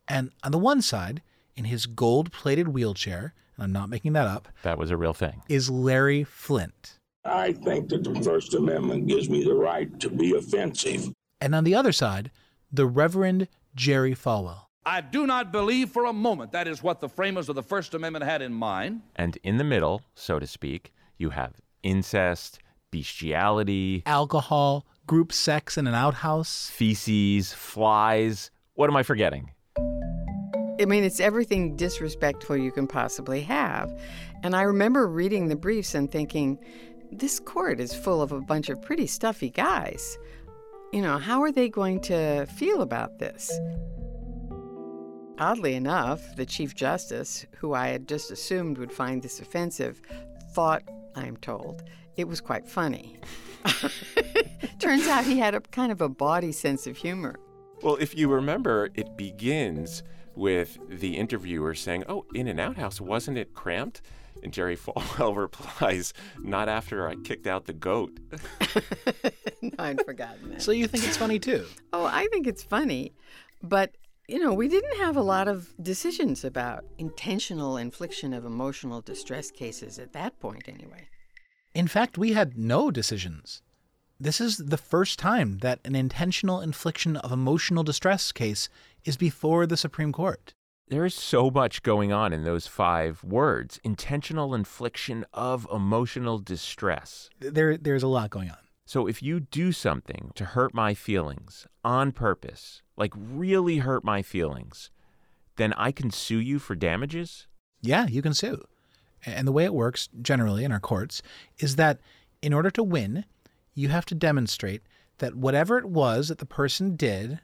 And 0.08 0.32
on 0.43 0.52
the 0.52 0.58
one 0.58 0.82
side, 0.82 1.21
in 1.62 1.65
his 1.65 1.86
gold 1.86 2.32
plated 2.32 2.69
wheelchair, 2.69 3.36
and 3.56 3.63
I'm 3.63 3.71
not 3.71 3.88
making 3.88 4.13
that 4.13 4.26
up. 4.26 4.47
That 4.63 4.80
was 4.80 4.89
a 4.89 4.97
real 4.97 5.13
thing. 5.13 5.43
Is 5.47 5.69
Larry 5.69 6.24
Flynt. 6.24 6.97
I 7.24 7.54
think 7.54 7.89
that 7.89 8.04
the 8.04 8.19
First 8.24 8.56
Amendment 8.56 9.06
gives 9.06 9.30
me 9.30 9.43
the 9.43 9.54
right 9.54 10.00
to 10.00 10.10
be 10.10 10.36
offensive. 10.36 11.13
And 11.39 11.54
on 11.54 11.63
the 11.63 11.76
other 11.76 11.91
side, 11.91 12.32
the 12.71 12.88
Reverend 12.88 13.47
Jerry 13.76 14.15
Falwell. 14.15 14.69
I 14.88 15.02
do 15.02 15.28
not 15.28 15.52
believe 15.52 15.91
for 15.91 16.06
a 16.06 16.13
moment 16.13 16.52
that 16.54 16.67
is 16.67 16.82
what 16.82 17.00
the 17.00 17.08
framers 17.08 17.47
of 17.47 17.54
the 17.54 17.62
First 17.62 17.93
Amendment 17.93 18.26
had 18.26 18.41
in 18.41 18.54
mind. 18.54 19.02
And 19.15 19.38
in 19.43 19.58
the 19.58 19.63
middle, 19.63 20.02
so 20.15 20.39
to 20.39 20.47
speak, 20.47 20.91
you 21.19 21.30
have 21.30 21.62
incest, 21.84 22.58
bestiality, 22.89 24.02
alcohol, 24.08 24.88
group 25.06 25.32
sex 25.32 25.78
in 25.78 25.86
an 25.86 25.93
outhouse, 25.93 26.71
feces, 26.71 27.54
flies. 27.54 28.50
What 28.74 28.89
am 28.89 28.95
I 28.95 29.04
forgetting? 29.04 29.52
I 30.82 30.86
mean, 30.86 31.04
it's 31.04 31.20
everything 31.20 31.76
disrespectful 31.76 32.58
you 32.58 32.72
can 32.72 32.88
possibly 32.88 33.41
have. 33.41 33.91
And 34.44 34.56
I 34.56 34.63
remember 34.63 35.08
reading 35.08 35.48
the 35.48 35.56
briefs 35.56 35.94
and 35.94 36.12
thinking, 36.12 36.58
this 37.12 37.39
court 37.39 37.80
is 37.80 37.94
full 37.94 38.22
of 38.22 38.32
a 38.32 38.41
bunch 38.41 38.70
of 38.70 38.82
pretty 38.82 39.06
stuffy 39.06 39.52
guys. 39.52 40.17
You 40.91 41.02
know, 41.04 41.20
how 41.20 41.44
are 41.44 41.52
they 41.52 41.70
going 41.70 42.00
to 42.02 42.48
feel 42.48 42.82
about 42.82 43.20
this? 43.20 43.52
Oddly 45.38 45.76
enough, 45.76 46.36
the 46.36 46.46
Chief 46.46 46.74
Justice, 46.74 47.46
who 47.58 47.74
I 47.74 47.89
had 47.89 48.08
just 48.08 48.32
assumed 48.32 48.78
would 48.78 48.91
find 48.91 49.22
this 49.22 49.39
offensive, 49.39 50.02
thought, 50.54 50.84
I'm 51.15 51.38
told, 51.38 51.84
it 52.15 52.28
was 52.28 52.41
quite 52.41 52.67
funny. 52.67 53.20
Turns 54.80 55.08
out 55.08 55.26
he 55.26 55.38
had 55.38 55.54
a 55.54 55.62
kind 55.62 55.91
of 55.91 56.02
a 56.02 56.10
body 56.10 56.52
sense 56.52 56.88
of 56.88 56.98
humor. 56.98 57.39
Well, 57.84 57.98
if 58.00 58.15
you 58.15 58.28
remember, 58.30 58.89
it 58.96 59.15
begins 59.15 60.04
with 60.36 60.78
the 60.89 61.17
interviewer 61.17 61.74
saying, 61.74 62.04
Oh, 62.08 62.26
in 62.34 62.48
an 62.48 62.60
outhouse, 62.60 63.02
wasn't 63.02 63.38
it 63.38 63.54
cramped? 63.54 64.02
And 64.44 64.54
Jerry 64.54 64.76
Falwell 64.76 65.36
replies, 65.38 66.13
Not 66.39 66.70
after 66.70 67.08
I 67.08 67.15
kicked 67.15 67.48
out 67.48 67.65
the 67.65 67.74
goat. 67.74 68.20
no, 69.62 69.72
I'd 69.78 70.04
forgotten 70.06 70.52
that. 70.52 70.62
So 70.62 70.72
you 70.72 70.88
think 70.88 71.06
it's 71.06 71.17
funny 71.17 71.39
too? 71.39 71.65
Oh, 71.94 72.06
I 72.06 72.28
think 72.28 72.48
it's 72.48 72.63
funny. 72.63 73.13
But, 73.62 73.98
you 74.28 74.39
know, 74.39 74.54
we 74.54 74.70
didn't 74.70 74.98
have 74.98 75.17
a 75.17 75.22
lot 75.22 75.50
of 75.50 75.74
decisions 75.82 76.46
about 76.46 76.86
intentional 76.98 77.76
infliction 77.76 78.34
of 78.34 78.46
emotional 78.46 79.02
distress 79.02 79.52
cases 79.52 80.00
at 80.00 80.13
that 80.13 80.39
point, 80.39 80.70
anyway. 80.70 81.10
In 81.76 81.88
fact, 81.88 82.17
we 82.17 82.32
had 82.32 82.58
no 82.58 82.89
decisions. 82.89 83.62
This 84.22 84.39
is 84.39 84.58
the 84.58 84.78
first 84.78 85.17
time 85.17 85.58
that 85.60 85.80
an 85.84 85.96
intentional 85.96 86.62
infliction 86.62 87.17
of 87.17 87.32
emotional 87.32 87.84
distress 87.84 88.32
case 88.32 88.70
is 89.06 89.18
before 89.18 89.66
the 89.66 89.78
Supreme 89.78 90.12
Court. 90.12 90.54
There 90.88 91.06
is 91.06 91.16
so 91.16 91.50
much 91.50 91.84
going 91.84 92.12
on 92.12 92.34
in 92.34 92.44
those 92.44 92.68
five 92.68 93.24
words 93.24 93.80
intentional 93.84 94.54
infliction 94.54 95.26
of 95.34 95.66
emotional 95.72 96.38
distress. 96.38 97.30
There, 97.40 97.78
there's 97.78 98.04
a 98.04 98.08
lot 98.08 98.30
going 98.30 98.50
on. 98.50 98.58
So 98.86 99.08
if 99.08 99.24
you 99.24 99.40
do 99.40 99.72
something 99.72 100.32
to 100.36 100.44
hurt 100.44 100.74
my 100.74 100.94
feelings 100.94 101.66
on 101.84 102.12
purpose, 102.12 102.82
like 102.98 103.14
really 103.16 103.78
hurt 103.78 104.04
my 104.04 104.22
feelings, 104.22 104.92
then 105.56 105.72
I 105.74 105.94
can 105.94 106.12
sue 106.12 106.40
you 106.40 106.60
for 106.60 106.76
damages? 106.76 107.48
Yeah, 107.82 108.08
you 108.08 108.22
can 108.22 108.34
sue. 108.34 108.62
And 109.26 109.48
the 109.48 109.54
way 109.54 109.64
it 109.64 109.74
works 109.74 110.10
generally 110.22 110.66
in 110.66 110.74
our 110.74 110.80
courts 110.80 111.22
is 111.60 111.78
that 111.78 112.02
in 112.42 112.54
order 112.54 112.70
to 112.72 112.84
win, 112.84 113.24
you 113.74 113.88
have 113.90 114.06
to 114.08 114.16
demonstrate 114.16 114.82
that 115.20 115.36
whatever 115.36 115.78
it 115.78 115.86
was 115.86 116.28
that 116.28 116.40
the 116.40 116.46
person 116.46 116.96
did 116.96 117.40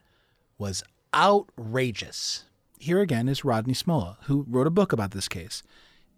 was 0.58 0.82
outrageous. 1.14 2.44
Here 2.78 3.00
again 3.00 3.28
is 3.28 3.44
Rodney 3.44 3.74
Smolla, 3.74 4.18
who 4.24 4.46
wrote 4.48 4.66
a 4.66 4.70
book 4.70 4.92
about 4.92 5.10
this 5.10 5.28
case. 5.28 5.62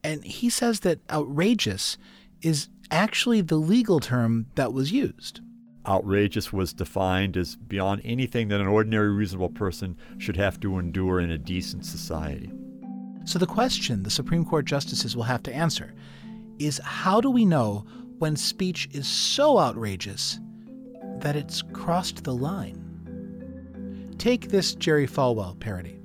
And 0.03 0.25
he 0.25 0.51
says 0.51 0.81
that 0.81 1.01
outrageous 1.11 1.97
is 2.43 2.69
actually 2.91 3.41
the 3.41 3.57
legal 3.57 4.01
term 4.01 4.47
that 4.55 4.73
was 4.73 4.93
used. 4.93 5.41
Outrageous 5.87 6.53
was 6.53 6.73
defined 6.73 7.37
as 7.37 7.57
beyond 7.57 8.03
anything 8.05 8.49
that 8.49 8.61
an 8.61 8.67
ordinary 8.67 9.11
reasonable 9.11 9.49
person 9.49 9.97
should 10.19 10.37
have 10.37 10.61
to 10.61 10.79
endure 10.79 11.21
in 11.21 11.31
a 11.31 11.39
decent 11.39 11.87
society. 11.87 12.51
So 13.25 13.39
the 13.39 13.47
question 13.47 14.03
the 14.03 14.11
Supreme 14.11 14.45
Court 14.45 14.67
justices 14.67 15.17
will 15.17 15.23
have 15.25 15.43
to 15.45 15.55
answer 15.55 15.95
is 16.59 16.81
how 16.85 17.21
do 17.21 17.31
we 17.31 17.45
know 17.45 17.87
when 18.19 18.37
speech 18.37 18.89
is 18.93 19.07
so 19.07 19.59
outrageous 19.59 20.39
that 21.21 21.37
it's 21.37 21.63
crossed 21.73 22.25
the 22.25 22.35
line. 22.35 22.90
Take 24.21 24.51
this 24.51 24.75
Jerry 24.75 25.07
Falwell 25.07 25.59
parody. 25.59 25.99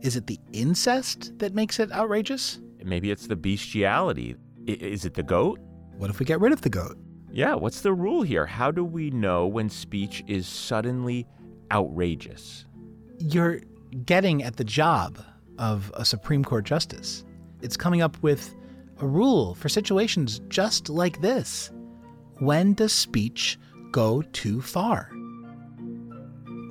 Is 0.00 0.16
it 0.16 0.26
the 0.26 0.40
incest 0.54 1.38
that 1.38 1.52
makes 1.52 1.78
it 1.78 1.92
outrageous? 1.92 2.58
Maybe 2.82 3.10
it's 3.10 3.26
the 3.26 3.36
bestiality. 3.36 4.36
I- 4.66 4.70
is 4.70 5.04
it 5.04 5.12
the 5.12 5.22
goat? 5.22 5.60
What 5.98 6.08
if 6.08 6.18
we 6.18 6.24
get 6.24 6.40
rid 6.40 6.54
of 6.54 6.62
the 6.62 6.70
goat? 6.70 6.96
Yeah, 7.30 7.54
what's 7.54 7.82
the 7.82 7.92
rule 7.92 8.22
here? 8.22 8.46
How 8.46 8.70
do 8.70 8.82
we 8.82 9.10
know 9.10 9.46
when 9.46 9.68
speech 9.68 10.24
is 10.26 10.48
suddenly 10.48 11.26
outrageous? 11.70 12.64
You're 13.18 13.60
getting 14.06 14.42
at 14.42 14.56
the 14.56 14.64
job 14.64 15.18
of 15.58 15.92
a 15.94 16.06
Supreme 16.06 16.46
Court 16.46 16.64
justice. 16.64 17.22
It's 17.60 17.76
coming 17.76 18.00
up 18.00 18.16
with 18.22 18.54
a 18.98 19.06
rule 19.06 19.56
for 19.56 19.68
situations 19.68 20.40
just 20.48 20.88
like 20.88 21.20
this. 21.20 21.70
When 22.38 22.72
does 22.72 22.94
speech 22.94 23.58
go 23.90 24.22
too 24.32 24.62
far? 24.62 25.10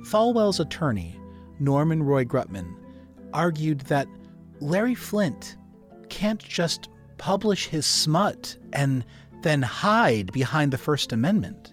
Falwell's 0.04 0.60
attorney, 0.60 1.18
Norman 1.58 2.02
Roy 2.02 2.24
Grutman, 2.24 2.74
argued 3.32 3.80
that 3.82 4.08
Larry 4.60 4.94
Flynt 4.94 5.56
can't 6.08 6.40
just 6.40 6.88
publish 7.18 7.66
his 7.66 7.86
smut 7.86 8.56
and 8.72 9.04
then 9.42 9.62
hide 9.62 10.32
behind 10.32 10.72
the 10.72 10.78
First 10.78 11.12
Amendment. 11.12 11.72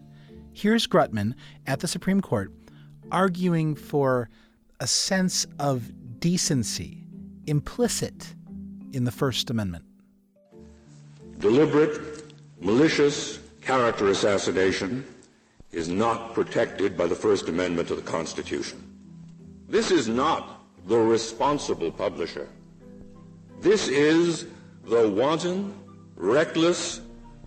Here's 0.53 0.87
Grutman 0.87 1.33
at 1.67 1.79
the 1.79 1.87
Supreme 1.87 2.21
Court 2.21 2.51
arguing 3.11 3.75
for 3.75 4.29
a 4.79 4.87
sense 4.87 5.45
of 5.57 5.91
decency 6.19 7.03
implicit 7.47 8.35
in 8.93 9.03
the 9.03 9.11
First 9.11 9.49
Amendment 9.49 9.85
deliberate, 11.39 12.25
malicious 12.59 13.39
character 13.61 14.09
assassination 14.09 15.05
is 15.71 15.87
not 15.87 16.33
protected 16.33 16.97
by 16.97 17.05
the 17.05 17.15
First 17.15 17.47
Amendment 17.47 17.87
to 17.89 17.95
the 17.95 18.01
Constitution. 18.01 18.83
This 19.67 19.91
is 19.91 20.07
not 20.07 20.65
the 20.87 20.97
responsible 20.97 21.91
publisher. 21.91 22.47
This 23.61 23.87
is 23.87 24.47
the 24.85 25.07
wanton, 25.09 25.75
reckless, 26.15 27.01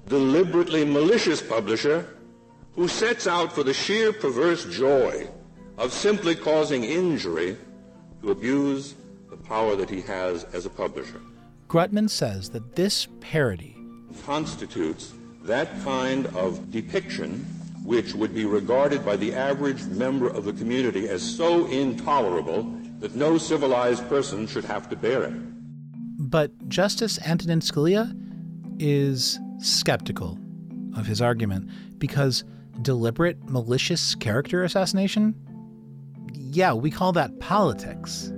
deliberately 0.09 0.85
malicious 0.85 1.43
publisher 1.43 2.07
who 2.75 2.87
sets 2.87 3.27
out 3.27 3.53
for 3.53 3.63
the 3.63 3.75
sheer 3.75 4.13
perverse 4.13 4.65
joy 4.67 5.29
of 5.79 5.93
simply 5.93 6.35
causing 6.35 6.85
injury 6.85 7.57
to 8.21 8.31
abuse 8.31 8.95
the 9.31 9.37
power 9.37 9.75
that 9.75 9.91
he 9.91 10.01
has 10.03 10.45
as 10.53 10.65
a 10.67 10.71
publisher. 10.71 11.21
Grutman 11.69 12.09
says 12.09 12.51
that 12.51 12.77
this 12.77 13.09
parody 13.21 13.77
constitutes 14.25 15.13
that 15.43 15.69
kind 15.83 16.27
of 16.29 16.71
depiction 16.71 17.45
which 17.85 18.15
would 18.15 18.35
be 18.35 18.45
regarded 18.45 19.05
by 19.05 19.17
the 19.17 19.35
average 19.35 19.85
member 19.85 20.29
of 20.29 20.45
the 20.45 20.53
community 20.53 21.09
as 21.09 21.23
so 21.23 21.67
intolerable 21.67 22.63
that 23.01 23.15
no 23.17 23.37
civilized 23.39 24.09
person 24.09 24.47
should 24.47 24.65
have 24.65 24.89
to 24.89 24.97
bear 24.97 25.25
it. 25.25 25.33
But 26.19 26.69
Justice 26.69 27.19
Antonin 27.27 27.61
Scalia 27.61 28.17
is 28.79 29.39
skeptical 29.59 30.39
of 30.97 31.07
his 31.07 31.21
argument 31.21 31.71
because 31.99 32.45
deliberate, 32.81 33.49
malicious 33.49 34.15
character 34.15 34.65
assassination? 34.65 35.35
Yeah, 36.33 36.75
we 36.75 36.91
call 36.91 37.13
that 37.13 37.41
politics. 37.41 38.33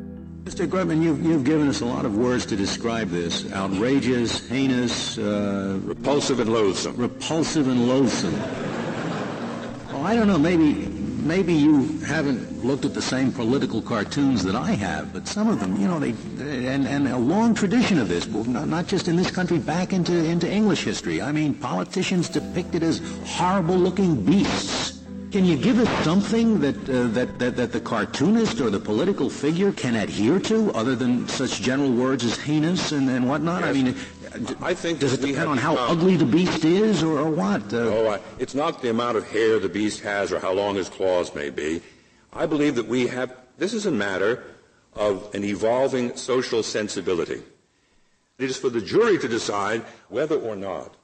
Mr. 0.45 0.67
Grutman, 0.67 1.03
you've, 1.03 1.25
you've 1.25 1.45
given 1.45 1.69
us 1.69 1.81
a 1.81 1.87
lot 1.87 2.05
of 2.05 2.17
words 2.17 2.45
to 2.47 2.57
describe 2.57 3.09
this 3.09 3.51
outrageous, 3.53 4.47
heinous, 4.47 5.17
uh, 5.17 5.79
repulsive, 5.83 6.39
and 6.39 6.53
loathsome. 6.53 6.97
Repulsive 6.97 7.67
and 7.67 7.89
loathsome. 7.89 8.35
I 10.05 10.15
don't 10.15 10.27
know, 10.27 10.39
maybe 10.39 10.87
maybe 11.25 11.55
you 11.55 11.99
haven't 12.01 12.63
looked 12.65 12.85
at 12.85 12.93
the 12.93 13.03
same 13.03 13.33
political 13.33 13.81
cartoons 13.81 14.45
that 14.45 14.55
I 14.55 14.73
have, 14.73 15.13
but 15.13 15.27
some 15.27 15.49
of 15.49 15.59
them, 15.61 15.81
you 15.81 15.89
know, 15.89 15.99
they, 15.99 16.11
and, 16.67 16.87
and 16.87 17.09
a 17.09 17.17
long 17.17 17.55
tradition 17.55 17.99
of 17.99 18.09
this, 18.09 18.27
not, 18.29 18.69
not 18.69 18.87
just 18.87 19.09
in 19.09 19.17
this 19.17 19.31
country, 19.31 19.59
back 19.59 19.93
into, 19.93 20.13
into 20.13 20.51
English 20.51 20.85
history. 20.85 21.23
I 21.23 21.33
mean, 21.33 21.55
politicians 21.55 22.29
depicted 22.29 22.83
as 22.83 23.01
horrible-looking 23.25 24.25
beasts. 24.25 25.01
Can 25.33 25.45
you 25.45 25.57
give 25.57 25.79
us 25.81 26.05
something 26.05 26.61
that, 26.61 26.77
uh, 26.89 27.09
that, 27.09 27.39
that, 27.39 27.57
that 27.57 27.73
the 27.73 27.81
cartoonist 27.81 28.61
or 28.61 28.71
the 28.71 28.79
political 28.79 29.29
figure 29.29 29.73
can 29.73 29.97
adhere 29.97 30.39
to, 30.41 30.71
other 30.75 30.95
than 30.95 31.27
such 31.27 31.61
general 31.61 31.91
words 31.91 32.23
as 32.23 32.37
heinous 32.37 32.93
and, 32.93 33.09
and 33.09 33.29
whatnot? 33.29 33.63
Yes. 33.63 33.71
I 33.71 33.73
mean, 33.73 33.97
I 34.61 34.75
think 34.75 34.99
does 34.99 35.13
it 35.13 35.21
depend 35.21 35.49
on 35.49 35.59
how 35.59 35.77
ugly 35.77 36.17
the 36.17 36.25
beast 36.25 36.65
is, 36.65 37.03
or, 37.03 37.21
or 37.21 37.31
what? 37.31 37.73
Uh, 37.73 38.09
I, 38.09 38.21
it's 38.39 38.55
not 38.55 38.83
the 38.83 38.91
amount 38.91 39.17
of 39.17 39.29
hair 39.31 39.59
the 39.59 39.69
beast 39.69 40.01
has 40.01 40.33
or 40.33 40.41
how 40.41 40.53
long 40.53 40.75
his 40.75 40.89
claws 40.89 41.35
may 41.35 41.51
be. 41.51 41.81
I 42.33 42.47
believe 42.47 42.75
that 42.75 42.89
we 42.89 43.07
have, 43.07 43.37
this 43.59 43.73
is 43.73 43.87
a 43.87 43.93
matter 43.93 44.43
of 44.95 45.33
an 45.35 45.45
evolving 45.45 46.17
social 46.17 46.63
sensibility. 46.63 47.43
It 48.39 48.51
is 48.51 48.57
for 48.57 48.71
the 48.71 48.81
jury 48.81 49.19
to 49.19 49.29
decide 49.29 49.83
whether 50.09 50.37
or 50.37 50.57
not 50.57 50.95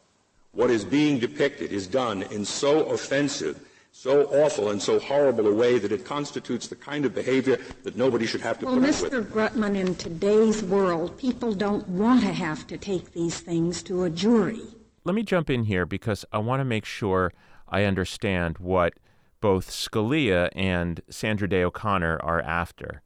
what 0.53 0.71
is 0.71 0.85
being 0.85 1.21
depicted 1.21 1.71
is 1.71 1.87
done 1.87 2.23
in 2.25 2.45
so 2.45 2.87
offensive, 2.87 3.61
so 3.93 4.25
awful, 4.27 4.71
and 4.71 4.81
so 4.81 4.99
horrible 4.99 5.47
a 5.47 5.55
way 5.55 5.79
that 5.79 5.93
it 5.93 6.05
constitutes 6.05 6.69
the 6.69 6.77
kind 6.77 7.05
of 7.05 7.15
behavior 7.15 7.59
that 7.83 7.97
nobody 7.97 8.27
should 8.27 8.41
have 8.41 8.59
to 8.61 8.67
Well, 8.67 8.77
put 8.77 8.85
up 8.85 9.03
with. 9.03 9.13
Well, 9.13 9.23
Mr. 9.23 9.31
Grutman, 9.31 9.77
in 9.77 9.95
today's 9.97 10.63
world, 10.63 11.19
people 11.19 11.55
don't 11.55 11.87
want 11.89 12.21
to 12.23 12.33
have 12.33 12.67
to 12.69 12.79
take 12.79 13.13
these 13.13 13.41
things 13.41 13.83
to 13.85 14.05
a 14.05 14.11
jury. 14.11 14.63
Let 15.05 15.15
me 15.15 15.23
jump 15.23 15.51
in 15.51 15.65
here 15.65 15.87
because 15.87 16.25
I 16.33 16.39
want 16.39 16.61
to 16.61 16.65
make 16.65 16.85
sure 16.85 17.33
I 17.69 17.85
understand 17.85 18.59
what 18.59 18.95
both 19.41 19.71
Scalia 19.71 20.51
and 20.55 21.01
Sandra 21.09 21.49
Day 21.49 21.63
O'Connor 21.63 22.21
are 22.23 22.43
after. 22.43 23.03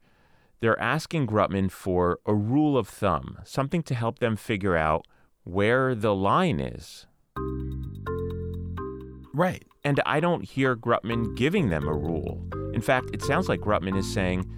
They're 0.60 0.80
asking 0.80 1.26
Grutman 1.26 1.70
for 1.70 2.18
a 2.26 2.34
rule 2.34 2.76
of 2.76 2.88
thumb, 2.88 3.38
something 3.44 3.82
to 3.84 3.94
help 3.94 4.18
them 4.18 4.36
figure 4.36 4.76
out 4.76 5.06
where 5.44 5.94
the 5.94 6.14
line 6.14 6.58
is. 6.58 7.06
Right. 9.34 9.64
And 9.82 10.00
I 10.06 10.20
don't 10.20 10.44
hear 10.44 10.76
Grutman 10.76 11.36
giving 11.36 11.68
them 11.68 11.88
a 11.88 11.92
rule. 11.92 12.40
In 12.72 12.80
fact, 12.80 13.10
it 13.12 13.20
sounds 13.20 13.48
like 13.48 13.60
Grutman 13.60 13.98
is 13.98 14.10
saying, 14.10 14.48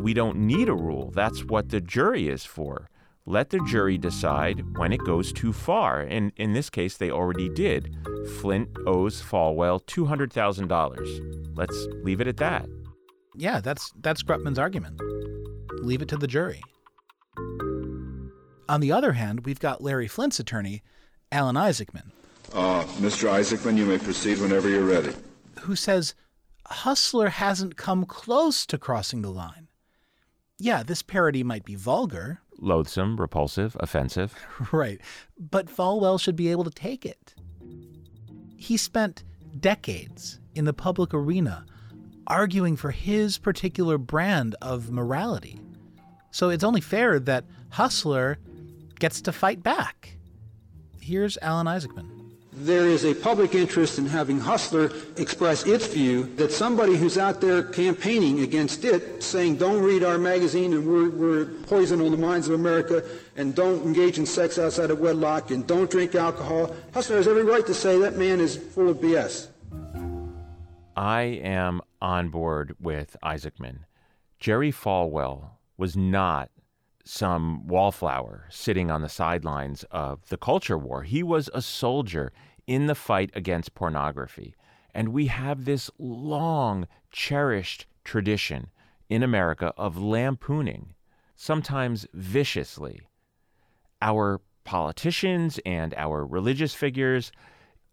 we 0.00 0.14
don't 0.14 0.38
need 0.38 0.68
a 0.68 0.74
rule. 0.74 1.12
That's 1.14 1.44
what 1.44 1.68
the 1.68 1.80
jury 1.80 2.28
is 2.28 2.44
for. 2.44 2.88
Let 3.26 3.50
the 3.50 3.60
jury 3.68 3.98
decide 3.98 4.76
when 4.78 4.92
it 4.92 5.04
goes 5.04 5.32
too 5.32 5.52
far. 5.52 6.00
And 6.00 6.32
in 6.36 6.54
this 6.54 6.70
case, 6.70 6.96
they 6.96 7.10
already 7.10 7.48
did. 7.48 7.94
Flynt 8.40 8.68
owes 8.86 9.22
Falwell 9.22 9.84
$200,000. 9.84 11.56
Let's 11.56 11.86
leave 12.02 12.20
it 12.20 12.26
at 12.26 12.38
that. 12.38 12.66
Yeah, 13.36 13.60
that's 13.60 13.92
that's 14.00 14.22
Grutman's 14.22 14.58
argument. 14.58 15.00
Leave 15.82 16.02
it 16.02 16.08
to 16.08 16.16
the 16.16 16.26
jury. 16.26 16.62
On 18.68 18.80
the 18.80 18.92
other 18.92 19.12
hand, 19.12 19.44
we've 19.44 19.60
got 19.60 19.82
Larry 19.82 20.08
Flynt's 20.08 20.40
attorney, 20.40 20.82
Alan 21.30 21.56
Isaacman, 21.56 22.10
Uh, 22.54 22.84
Mr. 23.00 23.28
Isaacman, 23.30 23.76
you 23.78 23.86
may 23.86 23.98
proceed 23.98 24.38
whenever 24.38 24.68
you're 24.68 24.84
ready. 24.84 25.12
who 25.60 25.74
says 25.76 26.14
Hustler 26.66 27.28
hasn't 27.28 27.76
come 27.76 28.04
close 28.04 28.66
to 28.66 28.78
crossing 28.78 29.22
the 29.22 29.30
line. 29.30 29.68
Yeah, 30.58 30.82
this 30.82 31.02
parody 31.02 31.42
might 31.42 31.64
be 31.64 31.74
vulgar, 31.74 32.40
Loathsome, 32.58 33.16
repulsive, 33.18 33.76
offensive. 33.80 34.34
right, 34.72 35.00
but 35.38 35.66
Falwell 35.66 36.20
should 36.20 36.36
be 36.36 36.50
able 36.50 36.62
to 36.64 36.70
take 36.70 37.04
it. 37.04 37.34
He 38.56 38.76
spent 38.76 39.24
decades 39.58 40.38
in 40.54 40.64
the 40.64 40.72
public 40.72 41.12
arena 41.12 41.66
arguing 42.28 42.76
for 42.76 42.92
his 42.92 43.36
particular 43.38 43.98
brand 43.98 44.54
of 44.62 44.90
morality. 44.92 45.58
So 46.30 46.50
it's 46.50 46.62
only 46.62 46.80
fair 46.80 47.18
that 47.18 47.44
Hustler 47.70 48.38
gets 49.00 49.20
to 49.22 49.32
fight 49.32 49.62
back. 49.64 50.16
Here's 51.00 51.36
Alan 51.42 51.66
Isaacman. 51.66 52.21
There 52.54 52.86
is 52.86 53.06
a 53.06 53.14
public 53.14 53.54
interest 53.54 53.98
in 53.98 54.04
having 54.04 54.38
Hustler 54.38 54.90
express 55.16 55.64
its 55.66 55.86
view 55.86 56.24
that 56.36 56.52
somebody 56.52 56.96
who's 56.96 57.16
out 57.16 57.40
there 57.40 57.62
campaigning 57.62 58.40
against 58.40 58.84
it, 58.84 59.22
saying, 59.22 59.56
don't 59.56 59.82
read 59.82 60.04
our 60.04 60.18
magazine 60.18 60.74
and 60.74 60.86
we're, 60.86 61.08
we're 61.08 61.44
poison 61.62 62.02
on 62.02 62.10
the 62.10 62.18
minds 62.18 62.48
of 62.48 62.54
America, 62.54 63.02
and 63.36 63.54
don't 63.54 63.82
engage 63.86 64.18
in 64.18 64.26
sex 64.26 64.58
outside 64.58 64.90
of 64.90 65.00
wedlock, 65.00 65.50
and 65.50 65.66
don't 65.66 65.90
drink 65.90 66.14
alcohol, 66.14 66.76
Hustler 66.92 67.16
has 67.16 67.26
every 67.26 67.42
right 67.42 67.66
to 67.66 67.72
say 67.72 67.98
that 68.00 68.18
man 68.18 68.38
is 68.38 68.58
full 68.58 68.90
of 68.90 68.98
BS. 68.98 69.48
I 70.94 71.22
am 71.22 71.80
on 72.02 72.28
board 72.28 72.76
with 72.78 73.16
Isaacman. 73.24 73.84
Jerry 74.38 74.72
Falwell 74.72 75.52
was 75.78 75.96
not 75.96 76.50
some 77.04 77.66
wallflower 77.66 78.46
sitting 78.50 78.90
on 78.90 79.02
the 79.02 79.08
sidelines 79.08 79.84
of 79.90 80.28
the 80.28 80.36
culture 80.36 80.78
war. 80.78 81.02
He 81.02 81.22
was 81.22 81.50
a 81.52 81.62
soldier 81.62 82.32
in 82.66 82.86
the 82.86 82.94
fight 82.94 83.30
against 83.34 83.74
pornography. 83.74 84.54
And 84.94 85.08
we 85.08 85.26
have 85.26 85.64
this 85.64 85.90
long, 85.98 86.86
cherished 87.10 87.86
tradition 88.04 88.70
in 89.08 89.22
America 89.22 89.72
of 89.76 89.98
lampooning, 89.98 90.94
sometimes 91.36 92.06
viciously, 92.12 93.00
our 94.00 94.40
politicians 94.64 95.58
and 95.64 95.94
our 95.94 96.24
religious 96.24 96.74
figures. 96.74 97.32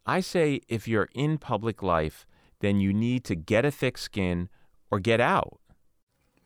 I 0.06 0.20
say 0.20 0.62
if 0.68 0.88
you're 0.88 1.10
in 1.14 1.38
public 1.38 1.82
life, 1.82 2.26
then 2.60 2.80
you 2.80 2.94
need 2.94 3.24
to 3.26 3.36
get 3.36 3.66
a 3.66 3.72
thick 3.72 3.98
skin 3.98 4.50
or 4.92 5.00
get 5.00 5.22
out. 5.22 5.60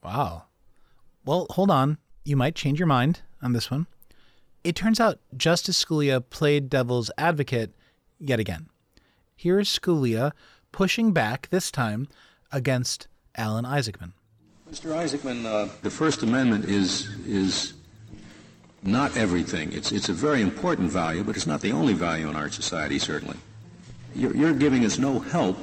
Wow. 0.04 0.46
Well, 1.26 1.48
hold 1.52 1.72
on. 1.72 1.98
You 2.26 2.38
might 2.38 2.56
change 2.56 2.80
your 2.80 2.88
mind 2.88 3.22
on 3.42 3.52
this 3.52 3.70
one. 3.70 3.88
It 4.64 4.76
turns 4.76 5.00
out 5.00 5.20
Justice 5.36 5.84
Scalia 5.84 6.24
played 6.30 6.70
devil's 6.70 7.12
advocate 7.18 7.72
yet 8.18 8.40
again. 8.40 8.70
Here's 9.36 9.78
Scalia 9.78 10.32
pushing 10.72 11.12
back, 11.12 11.50
this 11.50 11.70
time, 11.70 12.08
against 12.52 13.08
Alan 13.36 13.66
Isaacman. 13.66 14.14
Mr. 14.72 14.96
Isaacman, 14.96 15.46
uh, 15.46 15.68
the 15.82 15.90
First 15.90 16.24
Amendment 16.24 16.66
is 16.66 17.10
is 17.28 17.74
not 18.84 19.16
everything. 19.18 19.74
It's 19.74 19.92
it's 19.92 20.08
a 20.08 20.14
very 20.14 20.42
important 20.42 20.90
value, 20.92 21.24
but 21.24 21.36
it's 21.36 21.46
not 21.46 21.60
the 21.60 21.74
only 21.74 21.94
value 21.94 22.30
in 22.30 22.36
our 22.38 22.50
society. 22.50 23.00
Certainly, 23.00 23.38
you're, 24.16 24.36
you're 24.36 24.54
giving 24.54 24.86
us 24.86 24.98
no 24.98 25.20
help 25.20 25.58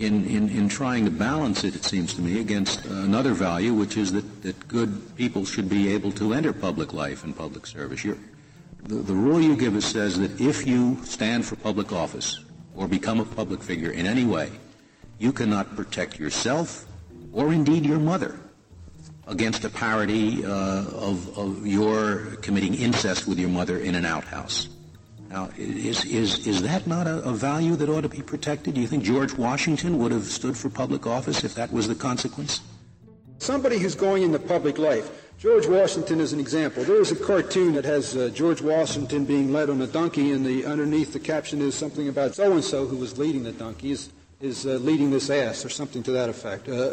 in, 0.00 0.24
in, 0.24 0.48
in 0.48 0.68
trying 0.68 1.04
to 1.04 1.10
balance 1.10 1.62
it. 1.62 1.76
It 1.76 1.84
seems 1.84 2.14
to 2.14 2.22
me 2.22 2.40
against 2.40 2.84
another 2.86 3.34
value, 3.34 3.74
which 3.74 3.98
is 3.98 4.10
that, 4.12 4.42
that 4.42 4.66
good 4.66 5.14
people 5.14 5.44
should 5.44 5.68
be 5.68 5.92
able 5.92 6.10
to 6.12 6.32
enter 6.32 6.54
public 6.54 6.94
life 6.94 7.22
and 7.22 7.36
public 7.36 7.66
service. 7.66 8.02
You're, 8.02 8.16
the, 8.84 8.94
the 8.94 9.12
rule 9.12 9.40
you 9.40 9.56
give 9.56 9.76
us 9.76 9.84
says 9.84 10.18
that 10.18 10.40
if 10.40 10.66
you 10.66 10.98
stand 11.04 11.44
for 11.44 11.56
public 11.56 11.92
office 11.92 12.42
or 12.74 12.88
become 12.88 13.20
a 13.20 13.26
public 13.26 13.62
figure 13.62 13.90
in 13.90 14.06
any 14.06 14.24
way, 14.24 14.50
you 15.18 15.32
cannot 15.32 15.76
protect 15.76 16.18
yourself 16.18 16.86
or 17.32 17.52
indeed 17.52 17.84
your 17.84 17.98
mother 17.98 18.40
against 19.26 19.64
a 19.64 19.68
parody 19.68 20.44
uh, 20.44 20.48
of, 20.48 21.38
of 21.38 21.66
your 21.66 22.36
committing 22.40 22.74
incest 22.74 23.28
with 23.28 23.38
your 23.38 23.50
mother 23.50 23.78
in 23.78 23.94
an 23.94 24.06
outhouse. 24.06 24.70
Now, 25.30 25.48
is, 25.56 26.04
is, 26.04 26.46
is 26.46 26.62
that 26.62 26.86
not 26.86 27.06
a, 27.06 27.22
a 27.22 27.32
value 27.32 27.76
that 27.76 27.88
ought 27.88 28.00
to 28.00 28.08
be 28.08 28.20
protected? 28.20 28.74
Do 28.74 28.80
you 28.80 28.88
think 28.88 29.04
George 29.04 29.32
Washington 29.34 29.98
would 29.98 30.10
have 30.10 30.24
stood 30.24 30.56
for 30.56 30.68
public 30.68 31.06
office 31.06 31.44
if 31.44 31.54
that 31.54 31.72
was 31.72 31.86
the 31.86 31.94
consequence? 31.94 32.60
Somebody 33.38 33.78
who's 33.78 33.94
going 33.94 34.24
into 34.24 34.38
public 34.38 34.76
life 34.76 35.08
George 35.40 35.66
Washington 35.66 36.20
is 36.20 36.34
an 36.34 36.38
example. 36.38 36.84
There 36.84 37.00
is 37.00 37.12
a 37.12 37.16
cartoon 37.16 37.72
that 37.72 37.86
has 37.86 38.14
uh, 38.14 38.28
George 38.28 38.60
Washington 38.60 39.24
being 39.24 39.54
led 39.54 39.70
on 39.70 39.80
a 39.80 39.86
donkey, 39.86 40.32
and 40.32 40.44
the 40.44 40.66
underneath 40.66 41.14
the 41.14 41.18
caption 41.18 41.62
is 41.62 41.74
something 41.74 42.08
about 42.08 42.34
so 42.34 42.52
and 42.52 42.62
so 42.62 42.84
who 42.84 42.98
was 42.98 43.16
leading 43.16 43.42
the 43.42 43.52
donkey 43.52 43.92
is, 43.92 44.10
is 44.42 44.66
uh, 44.66 44.72
leading 44.72 45.10
this 45.10 45.30
ass, 45.30 45.64
or 45.64 45.70
something 45.70 46.02
to 46.02 46.10
that 46.10 46.28
effect. 46.28 46.68
Uh, 46.68 46.92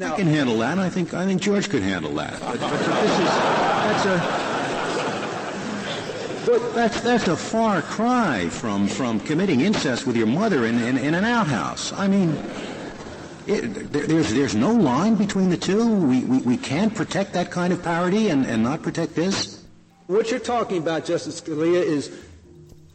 I 0.00 0.16
can 0.16 0.28
handle 0.28 0.56
that. 0.60 0.78
I 0.78 0.88
think 0.88 1.12
I 1.12 1.26
think 1.26 1.42
George 1.42 1.68
could 1.68 1.82
handle 1.82 2.14
that. 2.14 2.40
But, 2.40 2.58
but 2.60 2.70
this 2.70 3.18
is 3.18 3.28
that's 3.28 4.06
a 4.06 4.49
but 6.58 6.74
that's 6.74 7.00
that's 7.00 7.28
a 7.28 7.36
far 7.36 7.82
cry 7.82 8.48
from 8.48 8.88
from 8.88 9.20
committing 9.20 9.60
incest 9.60 10.06
with 10.06 10.16
your 10.16 10.26
mother 10.26 10.66
in 10.66 10.78
in, 10.82 10.98
in 10.98 11.14
an 11.14 11.24
outhouse. 11.24 11.92
I 11.92 12.08
mean. 12.08 12.36
It, 13.46 13.90
there, 13.90 14.06
there's 14.06 14.32
there's 14.32 14.54
no 14.54 14.70
line 14.70 15.16
between 15.16 15.48
the 15.48 15.56
two. 15.56 15.82
We, 15.96 16.20
we, 16.24 16.38
we 16.42 16.56
can't 16.56 16.94
protect 16.94 17.32
that 17.32 17.50
kind 17.50 17.72
of 17.72 17.82
parody 17.82 18.28
and, 18.28 18.44
and 18.46 18.62
not 18.62 18.82
protect 18.82 19.16
this. 19.16 19.64
What 20.06 20.30
you're 20.30 20.38
talking 20.38 20.78
about, 20.78 21.06
Justice 21.06 21.40
Scalia, 21.40 21.82
is 21.82 22.12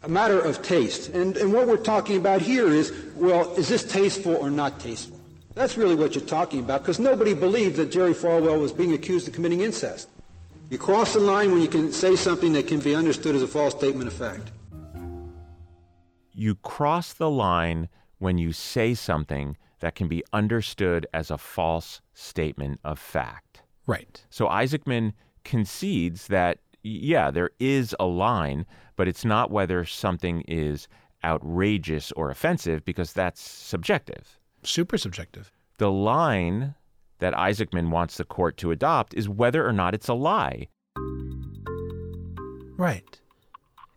a 0.03 0.07
matter 0.07 0.39
of 0.39 0.61
taste. 0.61 1.09
And, 1.09 1.35
and 1.37 1.51
what 1.51 1.67
we're 1.67 1.77
talking 1.77 2.17
about 2.17 2.41
here 2.41 2.67
is, 2.67 2.93
well, 3.15 3.53
is 3.55 3.67
this 3.67 3.83
tasteful 3.83 4.35
or 4.35 4.51
not 4.51 4.79
tasteful? 4.79 5.19
That's 5.55 5.77
really 5.77 5.95
what 5.95 6.13
you're 6.13 6.23
talking 6.23 6.59
about, 6.59 6.81
because 6.81 6.99
nobody 6.99 7.33
believed 7.33 7.77
that 7.77 7.91
Jerry 7.91 8.13
Falwell 8.13 8.61
was 8.61 8.71
being 8.71 8.93
accused 8.93 9.27
of 9.27 9.33
committing 9.33 9.61
incest. 9.61 10.07
You 10.67 10.80
cross 10.80 11.13
the 11.13 11.19
line 11.19 11.51
when 11.51 11.62
you 11.62 11.67
can 11.67 11.91
say 11.91 12.15
something 12.15 12.54
that 12.54 12.67
can 12.67 12.80
be 12.80 12.95
understood 12.95 13.36
as 13.36 13.43
a 13.43 13.47
false 13.47 13.75
statement 13.75 14.08
of 14.08 14.13
fact. 14.13 14.51
You 16.34 16.56
cross 16.56 17.13
the 17.13 17.30
line 17.30 17.88
when 18.17 18.39
you 18.39 18.51
say 18.51 18.95
something 18.95 19.58
that 19.80 19.93
can 19.93 20.08
be 20.08 20.23
understood 20.34 21.06
as 21.13 21.30
a 21.30 21.38
false 21.38 22.01
statement 22.13 22.80
of 22.84 22.97
fact. 22.97 23.62
Right. 23.86 24.25
So 24.32 24.47
Isaacman 24.47 25.13
concedes 25.43 26.28
that, 26.28 26.58
yeah, 26.82 27.30
there 27.30 27.51
is 27.60 27.95
a 27.99 28.06
line, 28.06 28.65
but 28.95 29.08
it's 29.08 29.23
not 29.23 29.51
whether 29.51 29.86
something 29.86 30.41
is 30.47 30.88
outrageous 31.23 32.12
or 32.13 32.32
offensive 32.32 32.84
because 32.84 33.13
that's 33.13 33.41
subjective. 33.41 34.39
Super 34.63 34.97
subjective. 34.97 35.51
The 35.78 35.91
line 35.91 36.73
that 37.19 37.34
Isaacman 37.34 37.89
wants 37.89 38.17
the 38.17 38.25
court 38.25 38.58
to 38.58 38.71
adopt 38.71 39.13
is 39.13 39.30
whether 39.30 39.65
or 39.65 39.73
not 39.73 39.93
it's 39.93 40.08
a 40.08 40.13
lie. 40.13 40.67
Right. 42.78 43.19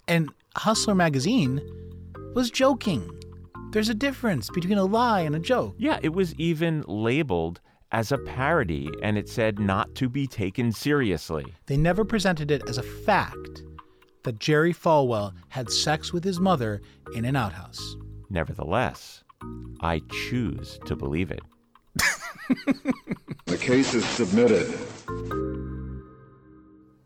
And 0.06 0.30
Hustler 0.56 0.94
magazine 0.94 1.60
was 2.34 2.50
joking. 2.50 3.10
There's 3.72 3.88
a 3.88 3.94
difference 3.94 4.48
between 4.50 4.78
a 4.78 4.84
lie 4.84 5.20
and 5.20 5.34
a 5.34 5.40
joke. 5.40 5.74
Yeah, 5.78 5.98
it 6.02 6.14
was 6.14 6.34
even 6.36 6.84
labeled 6.86 7.60
as 7.92 8.12
a 8.12 8.18
parody 8.18 8.88
and 9.02 9.18
it 9.18 9.28
said 9.28 9.58
not 9.58 9.94
to 9.96 10.08
be 10.08 10.26
taken 10.26 10.72
seriously. 10.72 11.44
They 11.66 11.76
never 11.76 12.04
presented 12.04 12.50
it 12.50 12.62
as 12.68 12.78
a 12.78 12.82
fact 12.82 13.62
that 14.24 14.38
Jerry 14.38 14.72
Falwell 14.72 15.32
had 15.48 15.70
sex 15.70 16.12
with 16.12 16.24
his 16.24 16.38
mother 16.40 16.80
in 17.14 17.24
an 17.24 17.36
outhouse. 17.36 17.96
Nevertheless, 18.30 19.24
I 19.80 20.02
choose 20.10 20.78
to 20.86 20.96
believe 20.96 21.30
it. 21.30 21.40
The 23.46 23.56
case 23.58 23.94
is 23.94 24.04
submitted. 24.04 24.72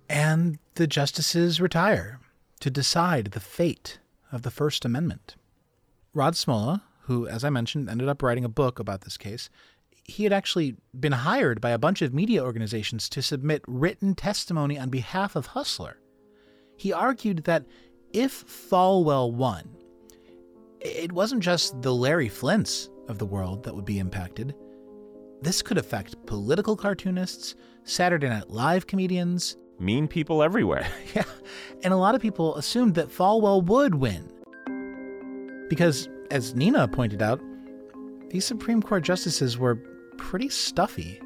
And 0.09 0.59
the 0.75 0.87
justices 0.87 1.61
retire 1.61 2.21
to 2.61 2.71
decide 2.71 3.27
the 3.27 3.41
fate 3.41 3.99
of 4.31 4.43
the 4.43 4.51
First 4.51 4.85
Amendment. 4.85 5.37
Rod 6.15 6.35
Smolla, 6.35 6.83
who, 7.03 7.27
as 7.27 7.45
I 7.45 7.51
mentioned, 7.51 7.89
ended 7.89 8.09
up 8.09 8.23
writing 8.23 8.45
a 8.45 8.49
book 8.49 8.79
about 8.79 9.03
this 9.03 9.17
case, 9.17 9.51
he 10.05 10.25
had 10.25 10.33
actually 10.33 10.77
been 10.99 11.13
hired 11.13 11.61
by 11.61 11.71
a 11.71 11.79
bunch 11.79 12.03
of 12.03 12.13
media 12.13 12.43
organizations 12.45 13.09
to 13.11 13.23
submit 13.23 13.63
written 13.67 14.15
testimony 14.15 14.79
on 14.79 14.91
behalf 14.91 15.37
of 15.37 15.47
Hustler. 15.47 15.99
He 16.77 16.93
argued 16.93 17.45
that 17.45 17.67
if 18.13 18.45
Falwell 18.47 19.33
won, 19.33 19.69
it 20.81 21.13
wasn't 21.13 21.43
just 21.43 21.81
the 21.83 21.95
Larry 21.95 22.29
Flynts 22.29 22.91
of 23.09 23.19
the 23.19 23.27
world 23.27 23.63
that 23.63 23.75
would 23.75 23.85
be 23.85 23.99
impacted. 23.99 24.55
This 25.43 25.61
could 25.61 25.77
affect 25.77 26.25
political 26.25 26.77
cartoonists, 26.77 27.57
Saturday 27.83 28.29
Night 28.29 28.49
Live 28.49 28.87
comedians, 28.87 29.57
mean 29.81 30.07
people 30.07 30.41
everywhere. 30.41 30.87
yeah. 31.15 31.25
And 31.83 31.93
a 31.93 31.97
lot 31.97 32.15
of 32.15 32.23
people 32.23 32.55
assumed 32.55 32.95
that 32.95 33.09
Falwell 33.09 33.65
would 33.65 33.97
win. 33.97 34.31
Because, 35.69 36.09
as 36.31 36.55
Nina 36.55 36.87
pointed 36.87 37.23
out, 37.23 37.41
these 38.31 38.45
Supreme 38.45 38.81
Court 38.81 39.03
justices 39.03 39.59
were 39.59 39.83
pretty 40.17 40.49
stuffy. 40.49 41.21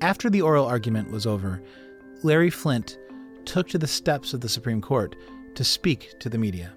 After 0.00 0.30
the 0.30 0.42
oral 0.42 0.66
argument 0.66 1.10
was 1.10 1.26
over, 1.26 1.60
Larry 2.22 2.50
Flynt 2.50 2.96
took 3.44 3.68
to 3.70 3.78
the 3.78 3.88
steps 3.88 4.32
of 4.34 4.40
the 4.40 4.48
Supreme 4.48 4.80
Court 4.80 5.16
to 5.56 5.64
speak 5.64 6.14
to 6.20 6.28
the 6.28 6.38
media. 6.38 6.72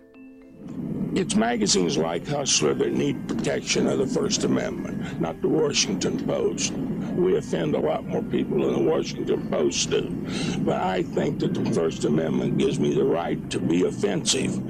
It's 1.17 1.36
magazines 1.36 1.97
like 1.97 2.27
Hustler 2.27 2.75
that 2.75 2.93
need 2.93 3.27
protection 3.27 3.88
of 3.88 3.97
the 3.97 4.06
First 4.06 4.43
Amendment, 4.43 5.19
not 5.19 5.41
the 5.41 5.47
Washington 5.47 6.23
Post. 6.27 6.73
We 6.73 7.38
offend 7.38 7.73
a 7.73 7.80
lot 7.80 8.06
more 8.06 8.21
people 8.21 8.62
than 8.62 8.86
the 8.86 8.91
Washington 8.91 9.49
Post 9.49 9.89
do. 9.89 10.12
But 10.60 10.80
I 10.80 11.01
think 11.01 11.39
that 11.39 11.56
the 11.56 11.71
First 11.71 12.06
Amendment 12.06 12.60
gives 12.60 12.80
me 12.80 12.93
the 12.93 13.03
right 13.03 13.49
to 13.49 13.60
be 13.60 13.84
offensive. 13.88 14.62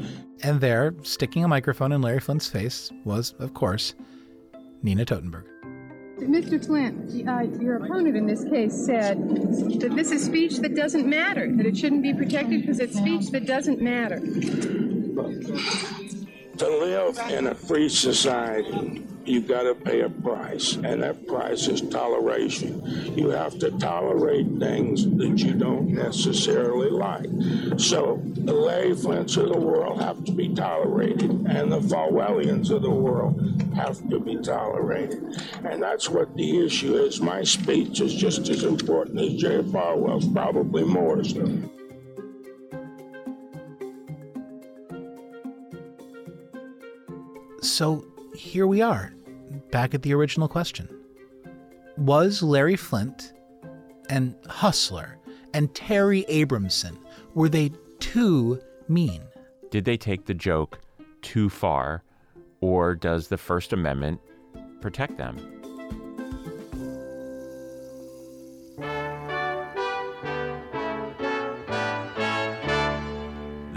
And 0.42 0.62
there, 0.62 0.96
sticking 1.04 1.44
a 1.44 1.50
microphone 1.50 1.92
in 1.92 2.02
Larry 2.02 2.22
Flynt's 2.22 2.48
face, 2.48 2.94
was, 3.04 3.34
of 3.40 3.54
course, 3.54 3.94
Nina 4.82 5.04
Totenberg. 5.04 5.44
Mr. 6.20 6.66
Flynt, 6.66 7.28
uh, 7.28 7.62
your 7.62 7.76
opponent 7.76 8.16
in 8.16 8.26
this 8.26 8.46
case 8.46 8.74
said 8.74 9.18
that 9.82 9.92
this 9.98 10.12
is 10.12 10.24
speech 10.24 10.60
that 10.60 10.76
doesn't 10.76 11.06
matter, 11.06 11.54
that 11.58 11.66
it 11.66 11.78
shouldn't 11.78 12.04
be 12.04 12.14
protected 12.14 12.62
because 12.62 12.80
it's 12.80 12.98
speech 12.98 13.32
that 13.32 13.46
doesn't 13.46 13.82
matter. 13.82 14.22
To 16.58 16.68
live 16.68 17.20
in 17.30 17.46
a 17.46 17.54
free 17.54 17.88
society, 17.88 19.04
you've 19.26 19.48
got 19.48 19.62
to 19.64 19.76
pay 19.76 20.02
a 20.02 20.10
price, 20.10 20.74
and 20.76 21.04
that 21.04 21.28
price 21.28 21.68
is 21.68 21.82
toleration. 21.82 23.16
You 23.16 23.30
have 23.30 23.60
to 23.60 23.70
tolerate 23.78 24.48
things 24.58 25.06
that 25.18 25.38
you 25.38 25.54
don't 25.54 25.90
necessarily 25.90 26.90
like. 26.90 27.28
So 27.80 28.20
the 28.24 28.54
Larry 28.54 28.96
Flynts 28.96 29.38
of 29.38 29.50
the 29.50 29.60
world 29.60 30.02
have 30.02 30.26
to 30.26 30.32
be 30.32 30.56
tolerated, 30.56 31.30
and 31.30 31.72
the 31.72 31.80
Falwellians 31.80 32.72
of 32.72 32.82
the 32.82 32.90
world 32.90 33.40
have 33.76 33.98
to 34.10 34.20
be 34.20 34.38
tolerated. 34.38 35.24
And 35.64 35.84
that's 35.84 36.10
what 36.10 36.36
the 36.36 36.66
issue 36.66 36.96
is. 36.96 37.22
My 37.22 37.44
speech 37.44 38.02
is 38.02 38.16
just 38.16 38.50
as 38.50 38.64
important 38.64 39.20
as 39.22 39.36
Jerry 39.36 39.62
Falwell's, 39.62 40.28
probably 40.28 40.86
more 40.86 41.24
so. 41.24 41.46
So 47.68 48.06
here 48.34 48.66
we 48.66 48.82
are, 48.82 49.14
back 49.72 49.94
at 49.94 50.02
the 50.02 50.14
original 50.14 50.48
question. 50.48 50.90
Was 51.98 52.42
Larry 52.42 52.78
Flynt 52.78 53.34
and 54.10 54.36
Hustler 54.48 55.20
and 55.54 55.74
Terry 55.76 56.24
Abrahamson, 56.30 56.98
were 57.36 57.50
they 57.50 57.72
too 58.00 58.60
mean? 58.88 59.22
Did 59.70 59.86
they 59.86 59.98
take 59.98 60.26
the 60.26 60.34
joke 60.34 60.80
too 61.22 61.50
far, 61.50 62.04
or 62.62 62.96
does 62.96 63.28
the 63.28 63.38
First 63.38 63.74
Amendment 63.74 64.22
protect 64.82 65.18
them? 65.18 65.38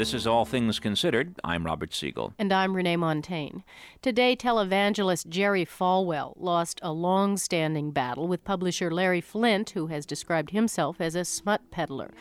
This 0.00 0.14
is 0.14 0.26
All 0.26 0.46
Things 0.46 0.80
Considered. 0.80 1.38
I'm 1.44 1.66
Robert 1.66 1.92
Siegel. 1.92 2.32
And 2.38 2.54
I'm 2.54 2.74
Renee 2.74 2.96
Montagne. 2.96 3.62
Today, 4.00 4.34
televangelist 4.34 5.28
Jerry 5.28 5.66
Falwell 5.66 6.32
lost 6.38 6.80
a 6.82 6.90
long 6.90 7.36
standing 7.36 7.90
battle 7.90 8.26
with 8.26 8.42
publisher 8.42 8.90
Larry 8.90 9.20
Flynt, 9.20 9.68
who 9.72 9.88
has 9.88 10.06
described 10.06 10.52
himself 10.52 11.02
as 11.02 11.14
a 11.14 11.27
smut 11.27 11.70
peddler. 11.70 12.12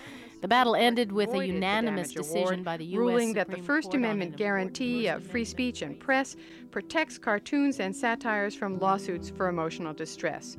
The 0.41 0.49
battle 0.49 0.75
ended 0.75 1.13
with 1.13 1.33
a 1.33 1.47
unanimous 1.47 2.11
decision 2.11 2.63
by 2.63 2.75
the 2.75 2.83
U.S. 2.83 2.99
ruling 2.99 3.29
Supreme 3.29 3.33
that 3.35 3.49
the 3.49 3.63
First 3.63 3.91
Court 3.91 3.95
Amendment 3.95 4.35
guarantee 4.35 5.07
of 5.07 5.23
free 5.23 5.45
speech 5.45 5.81
and 5.81 5.97
press 5.97 6.35
protects 6.71 7.17
cartoons 7.17 7.79
and 7.79 7.95
satires 7.95 8.55
from 8.55 8.77
lawsuits 8.79 9.29
for 9.29 9.47
emotional 9.47 9.93
distress. 9.93 10.57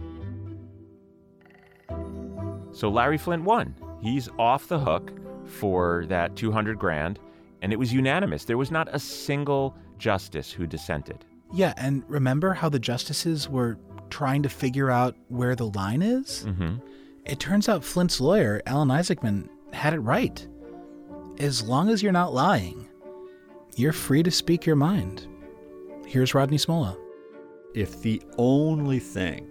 So 2.72 2.88
Larry 2.88 3.18
Flynt 3.18 3.44
won. 3.44 3.74
He's 4.00 4.30
off 4.38 4.68
the 4.68 4.78
hook 4.78 5.12
for 5.50 6.04
that 6.08 6.36
200 6.36 6.78
grand, 6.78 7.18
and 7.62 7.72
it 7.72 7.78
was 7.78 7.92
unanimous. 7.92 8.44
There 8.44 8.58
was 8.58 8.70
not 8.70 8.88
a 8.92 8.98
single 8.98 9.76
justice 9.98 10.50
who 10.50 10.66
dissented. 10.66 11.24
Yeah, 11.52 11.74
and 11.76 12.04
remember 12.08 12.54
how 12.54 12.68
the 12.68 12.78
justices 12.78 13.48
were 13.48 13.78
trying 14.08 14.42
to 14.42 14.48
figure 14.48 14.90
out 14.90 15.16
where 15.28 15.54
the 15.54 15.66
line 15.66 16.02
is? 16.02 16.44
Mm-hmm. 16.46 16.76
It 17.24 17.38
turns 17.38 17.68
out 17.68 17.82
Flynt's 17.82 18.20
lawyer, 18.20 18.62
Alan 18.66 18.88
Isaacman, 18.88 19.48
had 19.72 19.92
it 19.92 20.00
right. 20.00 20.46
As 21.38 21.62
long 21.62 21.90
as 21.90 22.02
you're 22.02 22.12
not 22.12 22.32
lying, 22.32 22.88
you're 23.76 23.92
free 23.92 24.22
to 24.22 24.30
speak 24.30 24.66
your 24.66 24.76
mind. 24.76 25.26
Here's 26.06 26.34
Rodney 26.34 26.58
Smolla. 26.58 26.96
If 27.74 28.02
the 28.02 28.22
only 28.36 28.98
thing 28.98 29.48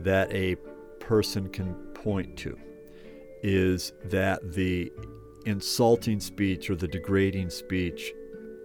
that 0.00 0.32
a 0.32 0.56
person 1.00 1.48
can 1.48 1.74
point 1.94 2.36
to 2.38 2.56
is 3.42 3.92
that 4.04 4.52
the 4.52 4.92
insulting 5.46 6.20
speech 6.20 6.68
or 6.70 6.76
the 6.76 6.88
degrading 6.88 7.50
speech 7.50 8.12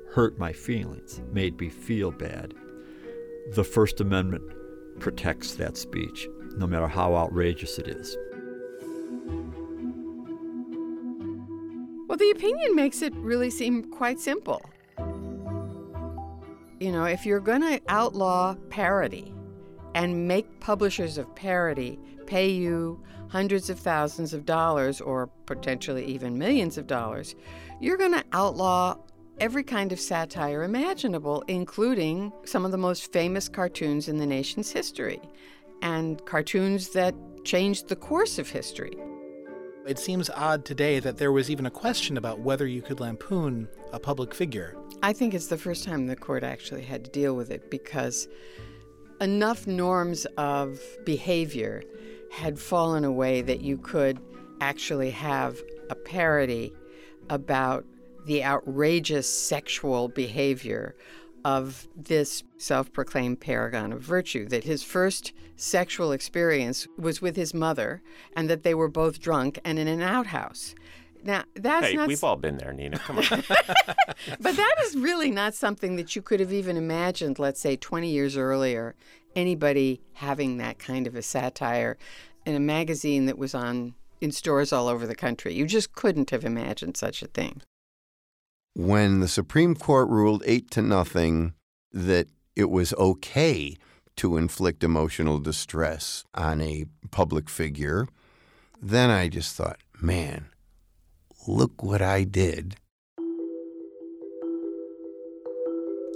hurt 0.10 0.38
my 0.38 0.54
feelings, 0.54 1.22
made 1.32 1.60
me 1.60 1.70
feel 1.70 2.12
bad. 2.12 2.54
The 3.54 3.64
First 3.64 4.00
Amendment 4.00 4.44
protects 5.00 5.56
that 5.56 5.76
speech, 5.76 6.28
no 6.58 6.68
matter 6.68 6.88
how 6.88 7.16
outrageous 7.16 7.80
it 7.80 7.88
is. 7.88 8.16
Well, 12.08 12.18
the 12.18 12.32
opinion 12.32 12.76
makes 12.76 13.02
it 13.02 13.14
really 13.16 13.50
seem 13.50 13.86
quite 13.86 14.20
simple. 14.20 14.62
You 16.80 16.92
know, 16.92 17.06
if 17.06 17.26
you're 17.26 17.40
going 17.40 17.62
to 17.62 17.82
outlaw 17.88 18.56
parody 18.70 19.33
and 19.96 20.28
make 20.28 20.60
publishers 20.60 21.18
of 21.18 21.34
parody 21.36 22.00
pay 22.26 22.50
you 22.50 23.02
hundreds 23.28 23.70
of 23.70 23.80
thousands 23.80 24.34
of 24.34 24.46
dollars 24.46 25.02
or 25.02 25.28
potentially 25.46 26.06
even 26.06 26.38
millions 26.38 26.78
of 26.78 26.88
dollars, 26.88 27.36
you're 27.80 27.98
going 27.98 28.14
to 28.14 28.24
outlaw 28.32 28.96
every 29.40 29.64
kind 29.64 29.92
of 29.92 30.00
satire 30.00 30.64
imaginable, 30.64 31.44
including 31.48 32.32
some 32.46 32.66
of 32.66 32.72
the 32.72 32.78
most 32.78 33.12
famous 33.12 33.50
cartoons 33.50 34.08
in 34.08 34.18
the 34.18 34.26
nation's 34.26 34.72
history 34.72 35.20
and 35.82 36.24
cartoons 36.26 36.90
that 36.90 37.16
changed 37.44 37.90
the 37.90 37.96
course 37.96 38.40
of 38.40 38.50
history. 38.50 38.94
It 39.86 40.00
seems 40.00 40.30
odd 40.30 40.64
today 40.64 41.00
that 41.00 41.18
there 41.18 41.34
was 41.34 41.50
even 41.50 41.66
a 41.66 41.72
question 41.72 42.16
about 42.16 42.40
whether 42.40 42.66
you 42.66 42.82
could 42.82 43.02
lampoon 43.02 43.68
a 43.92 44.00
public 44.00 44.34
figure. 44.34 44.78
I 45.02 45.12
think 45.12 45.34
it's 45.34 45.48
the 45.48 45.58
first 45.58 45.84
time 45.84 46.08
the 46.08 46.16
court 46.16 46.44
actually 46.44 46.84
had 46.84 47.04
to 47.04 47.12
deal 47.12 47.36
with 47.36 47.52
it 47.52 47.70
because 47.70 48.30
enough 49.22 49.68
norms 49.68 50.26
of 50.38 50.80
behavior 51.06 51.84
had 52.32 52.60
fallen 52.60 53.04
away 53.04 53.42
that 53.42 53.62
you 53.62 53.78
could 53.78 54.20
actually 54.60 55.12
have 55.12 55.62
a 55.90 55.96
parody 55.96 56.74
about 57.30 57.86
the 58.26 58.44
outrageous 58.44 59.28
sexual 59.28 60.08
behavior 60.08 60.96
of 61.46 61.88
this 61.96 62.44
self 62.58 62.92
proclaimed 62.94 63.40
paragon 63.40 63.92
of 63.92 64.02
virtue, 64.02 64.48
that 64.48 64.64
his 64.64 64.84
first 64.84 65.34
sexual 65.56 66.12
experience 66.12 66.88
was 66.98 67.22
with 67.22 67.36
his 67.36 67.54
mother, 67.54 68.02
and 68.36 68.50
that 68.50 68.64
they 68.64 68.74
were 68.74 68.88
both 68.88 69.20
drunk 69.20 69.60
and 69.66 69.78
in 69.78 69.88
an 69.88 70.02
outhouse. 70.02 70.74
Now, 71.24 71.44
that's 71.56 71.88
hey, 71.88 71.96
not. 71.96 72.08
we've 72.08 72.24
all 72.24 72.36
been 72.36 72.58
there, 72.58 72.74
Nina. 72.74 73.00
Come 73.00 73.20
on. 73.20 73.24
but 73.30 74.56
that 74.56 74.76
is 74.86 74.96
really 74.96 75.32
not 75.32 75.54
something 75.54 75.96
that 75.96 76.16
you 76.16 76.22
could 76.22 76.40
have 76.40 76.54
even 76.54 76.78
imagined, 76.78 77.40
let's 77.40 77.62
say, 77.62 77.76
20 77.76 78.10
years 78.10 78.36
earlier, 78.36 78.96
anybody 79.36 80.02
having 80.14 80.58
that 80.58 80.80
kind 80.80 81.08
of 81.08 81.16
a 81.16 81.22
satire 81.22 81.98
in 82.46 82.56
a 82.56 82.60
magazine 82.60 83.26
that 83.26 83.38
was 83.38 83.56
on 83.56 83.94
in 84.22 84.32
stores 84.32 84.74
all 84.74 84.88
over 84.88 85.08
the 85.08 85.16
country. 85.16 85.54
You 85.54 85.66
just 85.66 85.94
couldn't 85.94 86.30
have 86.30 86.46
imagined 86.46 86.98
such 86.98 87.22
a 87.22 87.28
thing 87.28 87.62
when 88.74 89.20
the 89.20 89.28
Supreme 89.28 89.76
Court 89.76 90.10
ruled 90.10 90.44
eight 90.46 90.72
to 90.72 90.82
nothing 90.82 91.54
that 91.92 92.28
it 92.56 92.70
was 92.70 92.94
okay 92.96 93.78
to 94.16 94.38
inflict 94.38 94.84
emotional 94.84 95.40
distress 95.40 96.24
on 96.34 96.62
a 96.62 96.86
public 97.12 97.50
figure, 97.50 98.08
then 98.82 99.10
I 99.10 99.28
just 99.28 99.56
thought, 99.56 99.80
man, 100.02 100.48
look 101.48 101.84
what 101.84 102.02
I 102.02 102.24
did. 102.24 102.76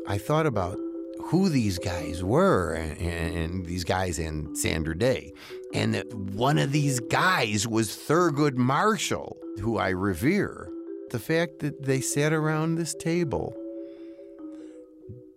I 0.08 0.18
thought 0.18 0.46
about 0.46 0.78
who 1.26 1.50
these 1.50 1.78
guys 1.78 2.24
were, 2.24 2.74
and, 2.74 3.02
and, 3.02 3.66
these 3.66 3.84
guys 3.84 4.18
and 4.20 4.58
Sandra 4.58 4.98
Day. 4.98 5.34
And 5.74 5.94
that 5.94 6.14
one 6.14 6.58
of 6.58 6.72
these 6.72 7.02
guys 7.02 7.68
was 7.68 7.90
Thurgood 7.90 8.56
Marshall, 8.56 9.36
who 9.60 9.78
I 9.78 9.90
revere 9.90 10.70
the 11.10 11.20
fact 11.20 11.60
that 11.60 11.84
they 11.84 12.00
sat 12.02 12.32
around 12.32 12.76
this 12.76 12.96
table 12.96 13.54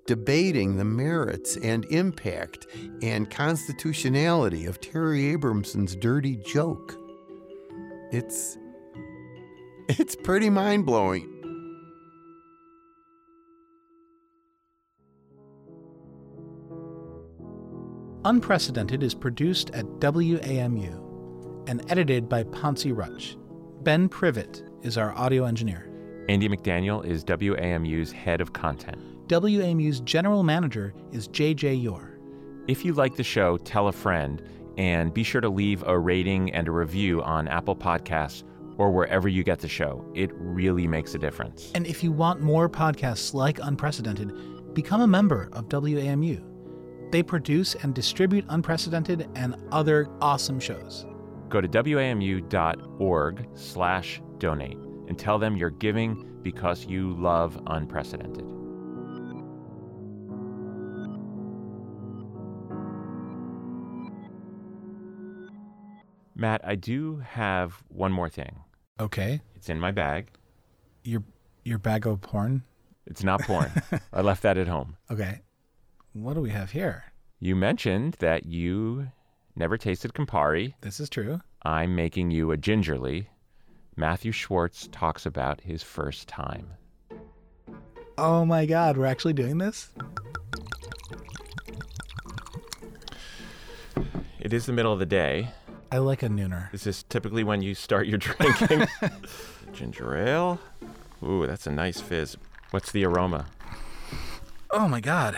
debating 0.06 0.76
the 0.76 0.84
merits 0.84 1.56
and 1.58 1.84
impact 1.86 2.66
and 3.00 3.30
constitutionality 3.30 4.66
of 4.66 4.80
Terry 4.80 5.30
Abrahamson's 5.30 5.94
dirty 5.94 6.36
joke. 6.36 6.96
It's 8.10 8.58
it's 9.98 10.14
pretty 10.14 10.50
mind-blowing. 10.50 11.26
Unprecedented 18.24 19.02
is 19.02 19.14
produced 19.14 19.70
at 19.70 19.86
WAMU 20.00 21.68
and 21.68 21.90
edited 21.90 22.28
by 22.28 22.42
Ponce 22.44 22.86
Rutch. 22.86 23.36
Ben 23.82 24.08
Privet 24.08 24.62
is 24.82 24.98
our 24.98 25.16
audio 25.16 25.44
engineer. 25.44 25.90
Andy 26.28 26.48
McDaniel 26.48 27.04
is 27.04 27.24
WAMU's 27.24 28.12
head 28.12 28.40
of 28.40 28.52
content. 28.52 28.98
WAMU's 29.28 30.00
general 30.00 30.42
manager 30.42 30.92
is 31.12 31.28
JJ 31.28 31.82
Yore. 31.82 32.18
If 32.68 32.84
you 32.84 32.92
like 32.92 33.16
the 33.16 33.24
show, 33.24 33.56
tell 33.56 33.88
a 33.88 33.92
friend 33.92 34.42
and 34.76 35.12
be 35.14 35.22
sure 35.24 35.40
to 35.40 35.48
leave 35.48 35.82
a 35.86 35.98
rating 35.98 36.52
and 36.52 36.68
a 36.68 36.72
review 36.72 37.22
on 37.22 37.48
Apple 37.48 37.74
Podcasts 37.74 38.44
or 38.80 38.90
wherever 38.90 39.28
you 39.28 39.44
get 39.44 39.58
the 39.58 39.68
show. 39.68 40.10
It 40.14 40.30
really 40.32 40.88
makes 40.88 41.14
a 41.14 41.18
difference. 41.18 41.70
And 41.74 41.86
if 41.86 42.02
you 42.02 42.10
want 42.10 42.40
more 42.40 42.66
podcasts 42.66 43.34
like 43.34 43.58
Unprecedented, 43.62 44.74
become 44.74 45.02
a 45.02 45.06
member 45.06 45.50
of 45.52 45.68
WAMU. 45.68 46.42
They 47.12 47.22
produce 47.22 47.74
and 47.74 47.94
distribute 47.94 48.46
Unprecedented 48.48 49.28
and 49.34 49.54
other 49.70 50.08
awesome 50.22 50.58
shows. 50.58 51.04
Go 51.50 51.60
to 51.60 51.68
wamu.org 51.68 53.48
slash 53.54 54.22
donate 54.38 54.78
and 55.08 55.18
tell 55.18 55.38
them 55.38 55.58
you're 55.58 55.68
giving 55.68 56.38
because 56.42 56.86
you 56.86 57.12
love 57.18 57.60
unprecedented. 57.66 58.46
Matt, 66.34 66.62
I 66.64 66.76
do 66.76 67.18
have 67.18 67.82
one 67.88 68.12
more 68.12 68.30
thing. 68.30 68.60
Okay. 68.98 69.40
It's 69.54 69.68
in 69.68 69.78
my 69.78 69.90
bag. 69.90 70.28
Your 71.04 71.22
your 71.64 71.78
bag 71.78 72.06
of 72.06 72.20
porn? 72.20 72.62
It's 73.06 73.22
not 73.22 73.42
porn. 73.42 73.70
I 74.12 74.20
left 74.22 74.42
that 74.42 74.58
at 74.58 74.68
home. 74.68 74.96
Okay. 75.10 75.40
What 76.12 76.34
do 76.34 76.40
we 76.40 76.50
have 76.50 76.70
here? 76.70 77.04
You 77.38 77.54
mentioned 77.56 78.16
that 78.20 78.46
you 78.46 79.08
never 79.56 79.78
tasted 79.78 80.12
Campari. 80.12 80.74
This 80.80 81.00
is 81.00 81.08
true. 81.08 81.40
I'm 81.62 81.94
making 81.94 82.30
you 82.30 82.50
a 82.50 82.56
gingerly. 82.56 83.28
Matthew 83.96 84.32
Schwartz 84.32 84.88
talks 84.92 85.26
about 85.26 85.60
his 85.60 85.82
first 85.82 86.28
time. 86.28 86.68
Oh 88.18 88.44
my 88.44 88.66
God, 88.66 88.96
we're 88.96 89.06
actually 89.06 89.32
doing 89.32 89.58
this? 89.58 89.90
It 94.38 94.52
is 94.52 94.66
the 94.66 94.72
middle 94.72 94.92
of 94.92 94.98
the 94.98 95.06
day. 95.06 95.48
I 95.92 95.98
like 95.98 96.22
a 96.22 96.28
nooner. 96.28 96.72
Is 96.72 96.84
This 96.84 96.98
is 96.98 97.02
typically 97.04 97.42
when 97.44 97.62
you 97.62 97.74
start 97.74 98.06
your 98.06 98.18
drinking. 98.18 98.86
Ginger 99.72 100.16
ale. 100.16 100.60
Ooh, 101.22 101.46
that's 101.46 101.66
a 101.66 101.70
nice 101.70 102.00
fizz. 102.00 102.36
What's 102.70 102.92
the 102.92 103.04
aroma? 103.04 103.46
Oh 104.70 104.86
my 104.86 105.00
God. 105.00 105.36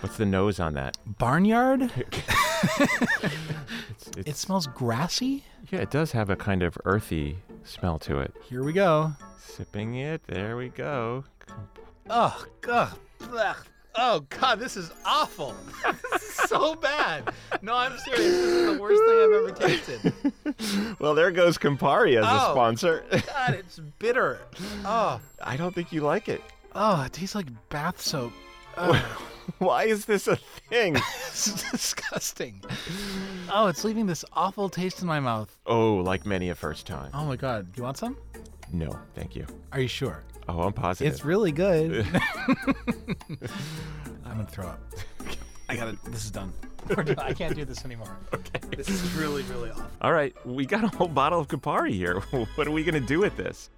What's 0.00 0.16
the 0.16 0.24
nose 0.24 0.58
on 0.58 0.72
that? 0.74 0.96
Barnyard? 1.04 1.92
it's, 1.94 2.08
it's, 4.16 4.16
it 4.16 4.36
smells 4.36 4.66
grassy? 4.66 5.44
Yeah, 5.70 5.80
it 5.80 5.90
does 5.90 6.12
have 6.12 6.30
a 6.30 6.36
kind 6.36 6.62
of 6.62 6.78
earthy 6.86 7.36
smell 7.64 7.98
to 8.00 8.18
it. 8.20 8.34
Here 8.48 8.62
we 8.64 8.72
go. 8.72 9.12
Sipping 9.38 9.96
it. 9.96 10.22
There 10.26 10.56
we 10.56 10.70
go. 10.70 11.24
Oh, 12.08 12.44
God. 12.62 12.96
Oh, 13.96 14.20
God, 14.30 14.58
this 14.58 14.78
is 14.78 14.90
awful. 15.04 15.54
So 16.50 16.74
bad. 16.74 17.32
No, 17.62 17.74
I'm 17.74 17.96
serious. 17.98 18.24
This 18.24 18.34
is 18.34 18.74
the 18.74 18.80
worst 18.80 19.02
thing 19.06 19.18
I've 19.22 19.32
ever 19.32 19.52
tasted. 19.52 20.98
well, 20.98 21.14
there 21.14 21.30
goes 21.30 21.56
Campari 21.56 22.18
as 22.18 22.24
oh, 22.26 22.50
a 22.50 22.52
sponsor. 22.52 23.04
God, 23.10 23.54
it's 23.54 23.78
bitter. 23.98 24.40
Oh. 24.84 25.20
I 25.40 25.56
don't 25.56 25.74
think 25.74 25.92
you 25.92 26.00
like 26.00 26.28
it. 26.28 26.42
Oh, 26.74 27.02
it 27.04 27.12
tastes 27.12 27.34
like 27.34 27.46
bath 27.68 28.00
soap. 28.00 28.32
Oh. 28.76 29.26
Why 29.58 29.84
is 29.84 30.04
this 30.04 30.26
a 30.28 30.36
thing? 30.36 30.96
it's 31.28 31.70
disgusting. 31.70 32.62
Oh, 33.52 33.66
it's 33.66 33.84
leaving 33.84 34.06
this 34.06 34.24
awful 34.32 34.68
taste 34.68 35.02
in 35.02 35.08
my 35.08 35.20
mouth. 35.20 35.56
Oh, 35.66 35.96
like 35.96 36.26
many 36.26 36.50
a 36.50 36.54
first 36.54 36.86
time. 36.86 37.10
Oh 37.14 37.24
my 37.24 37.36
god. 37.36 37.72
Do 37.72 37.78
you 37.78 37.84
want 37.84 37.96
some? 37.96 38.16
No, 38.72 38.96
thank 39.14 39.34
you. 39.34 39.46
Are 39.72 39.80
you 39.80 39.88
sure? 39.88 40.22
Oh, 40.48 40.62
I'm 40.62 40.72
positive. 40.72 41.12
It's 41.12 41.24
really 41.24 41.52
good. 41.52 42.06
I'm 44.24 44.36
gonna 44.36 44.46
throw 44.46 44.66
up. 44.66 44.80
I 45.70 45.76
gotta. 45.76 45.96
This 46.10 46.24
is 46.24 46.30
done. 46.32 46.52
I 47.18 47.32
can't 47.32 47.54
do 47.54 47.64
this 47.64 47.84
anymore. 47.84 48.16
Okay. 48.34 48.76
This 48.76 48.88
is 48.88 49.12
really, 49.14 49.42
really 49.44 49.70
awful. 49.70 49.84
All 50.00 50.12
right, 50.12 50.34
we 50.46 50.64
got 50.64 50.82
a 50.82 50.88
whole 50.88 51.08
bottle 51.08 51.40
of 51.40 51.48
Campari 51.48 51.92
here. 51.92 52.20
what 52.54 52.66
are 52.66 52.70
we 52.70 52.82
gonna 52.82 52.98
do 53.00 53.20
with 53.20 53.36
this? 53.36 53.70